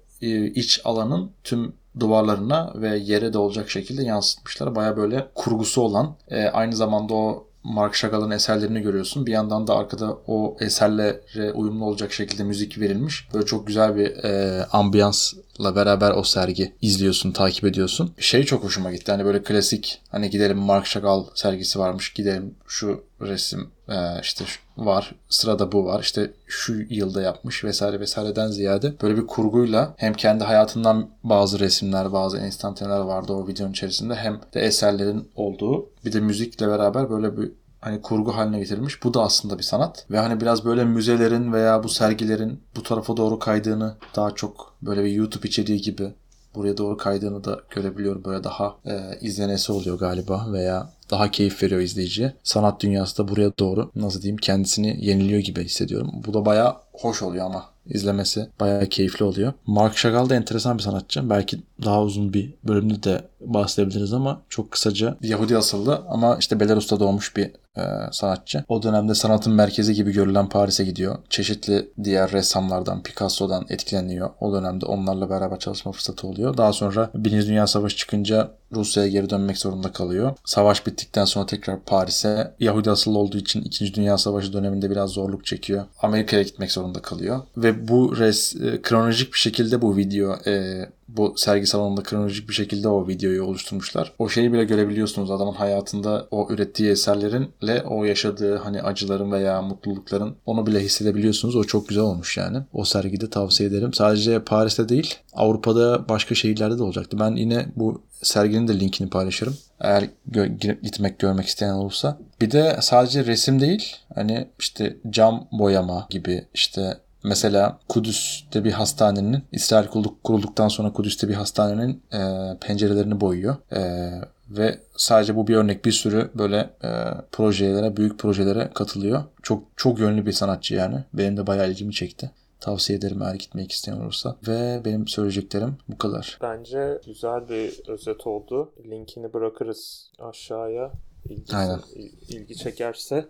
iç 0.55 0.81
alanın 0.85 1.31
tüm 1.45 1.73
duvarlarına 2.01 2.73
ve 2.75 2.97
yere 2.97 3.33
de 3.33 3.39
olacak 3.39 3.71
şekilde 3.71 4.03
yansıtmışlar. 4.03 4.75
Baya 4.75 4.97
böyle 4.97 5.29
kurgusu 5.35 5.83
olan 5.83 6.17
e, 6.29 6.45
aynı 6.45 6.77
zamanda 6.77 7.15
o 7.15 7.47
Mark 7.65 7.95
Chagall'ın 7.95 8.31
eserlerini 8.31 8.83
görüyorsun. 8.83 9.27
Bir 9.27 9.33
yandan 9.33 9.67
da 9.67 9.77
arkada 9.77 10.19
o 10.27 10.57
eserlere 10.61 11.53
uyumlu 11.53 11.85
olacak 11.85 12.13
şekilde 12.13 12.45
müzik 12.45 12.81
verilmiş. 12.81 13.29
Böyle 13.35 13.47
çok 13.47 13.67
güzel 13.67 13.97
bir 13.97 14.25
e, 14.25 14.65
ambiyansla 14.73 15.77
beraber 15.77 16.11
o 16.11 16.23
sergi 16.23 16.75
izliyorsun, 16.83 17.33
takip 17.33 17.65
ediyorsun. 17.65 18.13
Şey 18.19 18.45
çok 18.45 18.65
hoşuma 18.65 18.93
gitti. 18.93 19.13
Hani 19.13 19.25
böyle 19.25 19.43
klasik 19.43 20.03
hani 20.11 20.31
gidelim 20.31 20.59
Mark 20.59 20.87
Chagall 20.87 21.25
sergisi 21.35 21.79
varmış. 21.79 22.13
Gidelim 22.13 22.55
şu 22.67 23.05
resim 23.21 23.71
e, 23.89 24.21
işte 24.23 24.45
var. 24.77 25.15
Sırada 25.29 25.73
bu 25.73 25.85
var. 25.85 26.01
İşte 26.01 26.31
şu 26.47 26.75
yılda 26.91 27.23
yapmış 27.23 27.65
vesaire 27.65 28.01
vesaireden 28.01 28.49
ziyade 28.49 28.95
böyle 29.03 29.17
bir 29.17 29.27
kurguyla 29.27 29.95
hem 29.97 30.15
kendi 30.15 30.45
hayatından 30.45 31.09
bazı 31.25 31.59
resimler, 31.61 32.13
bazı 32.13 32.39
enstantaneler 32.39 33.01
vardı 33.01 33.33
o 33.33 33.49
videonun 33.49 33.73
içerisinde 33.73 34.15
hem 34.15 34.41
de 34.55 34.61
eserlerin 34.61 35.29
olduğu 35.37 35.87
bir 36.05 36.13
de 36.13 36.21
müzikle 36.21 36.69
beraber 36.69 37.11
böyle 37.11 37.37
bir 37.37 37.53
hani 37.81 38.03
kurgu 38.03 38.37
haline 38.37 38.59
getirilmiş. 38.59 39.05
Bu 39.05 39.15
da 39.15 39.23
aslında 39.23 39.59
bir 39.59 39.63
sanat. 39.63 40.07
Ve 40.11 40.19
hani 40.19 40.41
biraz 40.41 40.65
böyle 40.65 40.85
müzelerin 40.85 41.53
veya 41.53 41.83
bu 41.83 41.89
sergilerin 41.89 42.63
bu 42.77 42.83
tarafa 42.83 43.17
doğru 43.17 43.39
kaydığını 43.39 43.97
daha 44.17 44.31
çok 44.31 44.75
böyle 44.83 45.05
bir 45.05 45.11
YouTube 45.11 45.49
içeriği 45.49 45.81
gibi 45.81 46.13
buraya 46.55 46.77
doğru 46.77 46.97
kaydığını 46.97 47.45
da 47.45 47.61
görebiliyorum. 47.71 48.25
Böyle 48.25 48.45
daha 48.45 48.77
e, 48.87 49.19
izlenesi 49.21 49.73
oluyor 49.73 49.99
galiba 49.99 50.47
veya 50.53 50.93
daha 51.11 51.31
keyif 51.31 51.63
veriyor 51.63 51.81
izleyiciye. 51.81 52.33
Sanat 52.43 52.81
dünyası 52.83 53.19
da 53.19 53.29
buraya 53.29 53.53
doğru 53.59 53.91
nasıl 53.95 54.23
diyeyim 54.23 54.37
kendisini 54.37 55.07
yeniliyor 55.07 55.41
gibi 55.41 55.65
hissediyorum. 55.65 56.11
Bu 56.27 56.35
da 56.35 56.47
baya 56.47 56.77
hoş 56.93 57.23
oluyor 57.23 57.47
ama 57.47 57.65
izlemesi 57.87 58.49
bayağı 58.61 58.87
keyifli 58.87 59.25
oluyor. 59.25 59.53
Mark 59.67 59.97
Chagall 59.97 60.29
da 60.29 60.35
enteresan 60.35 60.79
bir 60.79 60.83
sanatçı. 60.83 61.31
Belki 61.31 61.59
daha 61.85 62.03
uzun 62.03 62.33
bir 62.33 62.55
bölümde 62.65 63.03
de 63.03 63.29
bahsedebiliriz 63.41 64.13
ama 64.13 64.43
çok 64.49 64.71
kısaca 64.71 65.17
Yahudi 65.23 65.57
asıllı 65.57 66.03
ama 66.09 66.37
işte 66.37 66.61
Belarus'ta 66.61 67.01
doğmuş 67.01 67.37
bir 67.37 67.51
e, 67.77 67.83
sanatçı. 68.13 68.65
O 68.69 68.83
dönemde 68.83 69.15
sanatın 69.15 69.53
merkezi 69.53 69.95
gibi 69.95 70.13
görülen 70.13 70.49
Paris'e 70.49 70.85
gidiyor. 70.85 71.19
Çeşitli 71.31 71.91
diğer 72.05 72.33
ressamlardan, 72.33 73.03
Picasso'dan 73.03 73.67
etkileniyor. 73.69 74.31
O 74.41 74.53
dönemde 74.53 74.87
onlarla 74.87 75.31
beraber 75.31 75.59
çalışma 75.59 75.93
fırsatı 75.93 76.27
oluyor. 76.27 76.57
Daha 76.57 76.73
sonra 76.73 77.11
Birinci 77.15 77.47
Dünya 77.47 77.67
Savaşı 77.67 77.97
çıkınca 77.97 78.51
Rusya'ya 78.73 79.09
geri 79.09 79.31
dönmek 79.31 79.59
zorunda 79.59 79.93
kalıyor. 79.93 80.37
Savaş 80.45 80.87
bittikten 80.87 81.25
sonra 81.25 81.47
tekrar 81.47 81.85
Paris'e 81.85 82.55
Yahudi 82.61 82.91
asıllı 82.91 83.19
olduğu 83.19 83.39
için 83.39 83.63
2. 83.63 83.95
Dünya 83.95 84.19
Savaşı 84.19 84.53
döneminde 84.53 84.91
biraz 84.91 85.11
zorluk 85.11 85.47
çekiyor. 85.47 85.85
Amerika'ya 86.03 86.43
gitmek 86.43 86.73
zorunda 86.73 87.03
kalıyor. 87.03 87.41
Ve 87.57 87.89
bu 87.89 88.19
res 88.19 88.57
e, 88.57 88.83
kronolojik 88.83 89.33
bir 89.33 89.39
şekilde 89.39 89.83
bu 89.83 89.97
video 89.97 90.37
e, 90.47 90.87
bu 91.17 91.35
sergi 91.37 91.67
salonunda 91.67 92.03
kronolojik 92.03 92.49
bir 92.49 92.55
şekilde 92.55 92.89
o 92.89 93.09
videoyu 93.09 93.45
oluşturmuşlar. 93.45 94.13
O 94.19 94.29
şeyi 94.29 94.53
bile 94.53 94.65
görebiliyorsunuz 94.65 95.31
adamın 95.31 95.53
hayatında 95.53 96.27
o 96.31 96.49
ürettiği 96.51 96.91
eserlerinle 96.91 97.83
o 97.83 98.05
yaşadığı 98.05 98.57
hani 98.57 98.83
acıların 98.83 99.33
veya 99.33 99.63
mutlulukların 99.63 100.37
onu 100.47 100.67
bile 100.67 100.81
hissedebiliyorsunuz. 100.81 101.57
O 101.57 101.65
çok 101.65 101.89
güzel 101.89 102.05
olmuş 102.05 102.37
yani. 102.37 102.59
O 102.73 102.85
sergide 102.85 103.31
tavsiye 103.31 103.69
ederim. 103.69 103.93
Sadece 103.93 104.45
Paris'te 104.45 104.89
değil 104.89 105.15
Avrupa'da 105.33 106.09
başka 106.09 106.35
şehirlerde 106.35 106.79
de 106.79 106.83
olacaktı. 106.83 107.17
Ben 107.21 107.37
yine 107.37 107.67
bu 107.77 108.03
serginin 108.23 108.69
de 108.69 108.81
linkini 108.81 109.11
paylaşırım. 109.11 109.57
Eğer 109.81 110.09
gö- 110.31 110.81
gitmek 110.83 111.19
görmek 111.19 111.47
isteyen 111.47 111.75
olursa. 111.75 112.19
Bir 112.41 112.51
de 112.51 112.79
sadece 112.81 113.27
resim 113.27 113.61
değil. 113.61 113.97
Hani 114.15 114.49
işte 114.59 114.97
cam 115.11 115.49
boyama 115.53 116.07
gibi 116.11 116.45
işte 116.55 116.99
Mesela 117.25 117.79
Kudüs'te 117.89 118.65
bir 118.65 118.73
hastanenin, 118.73 119.43
İsrail 119.53 119.87
kurulduktan 120.25 120.69
sonra 120.69 120.93
Kudüs'te 120.93 121.29
bir 121.29 121.35
hastanenin 121.35 122.03
e, 122.13 122.19
pencerelerini 122.61 123.21
boyuyor. 123.21 123.57
E, 123.73 124.11
Ve 124.51 124.79
sadece 124.97 125.37
bu 125.37 125.47
bir 125.47 125.57
örnek 125.57 125.85
bir 125.85 125.93
sürü 125.93 126.31
böyle 126.35 126.57
e, 126.85 126.89
projelere, 127.33 127.97
büyük 127.97 128.19
projelere 128.19 128.71
katılıyor. 128.75 129.25
Çok 129.43 129.65
çok 129.77 129.99
yönlü 129.99 130.27
bir 130.27 130.33
sanatçı 130.33 130.75
yani. 130.75 131.05
Benim 131.15 131.37
de 131.37 131.47
bayağı 131.47 131.71
ilgimi 131.71 131.93
çekti. 131.93 132.31
Tavsiye 132.61 132.99
ederim 132.99 133.23
eğer 133.23 133.35
gitmek 133.35 133.73
isteyen 133.73 133.97
olursa. 134.01 134.37
Ve 134.49 134.81
benim 134.85 135.09
söyleyeceklerim 135.09 135.77
bu 135.89 135.99
kadar. 135.99 136.39
Bence 136.43 137.01
güzel 137.07 137.49
bir 137.49 137.81
özet 137.89 138.27
oldu. 138.27 138.73
Linkini 138.91 139.33
bırakırız 139.33 140.11
aşağıya. 140.19 140.91
İlgisi, 141.29 141.57
Aynen. 141.57 141.81
il- 141.95 142.13
ilgi 142.37 142.57
çekerse 142.57 143.27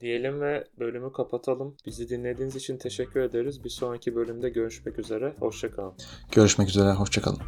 diyelim 0.00 0.40
ve 0.40 0.64
bölümü 0.78 1.12
kapatalım. 1.12 1.76
Bizi 1.86 2.08
dinlediğiniz 2.08 2.56
için 2.56 2.76
teşekkür 2.76 3.20
ederiz. 3.20 3.64
Bir 3.64 3.70
sonraki 3.70 4.14
bölümde 4.14 4.48
görüşmek 4.48 4.98
üzere. 4.98 5.34
Hoşçakalın. 5.38 5.92
Görüşmek 6.32 6.68
üzere. 6.68 6.92
Hoşçakalın. 6.92 7.40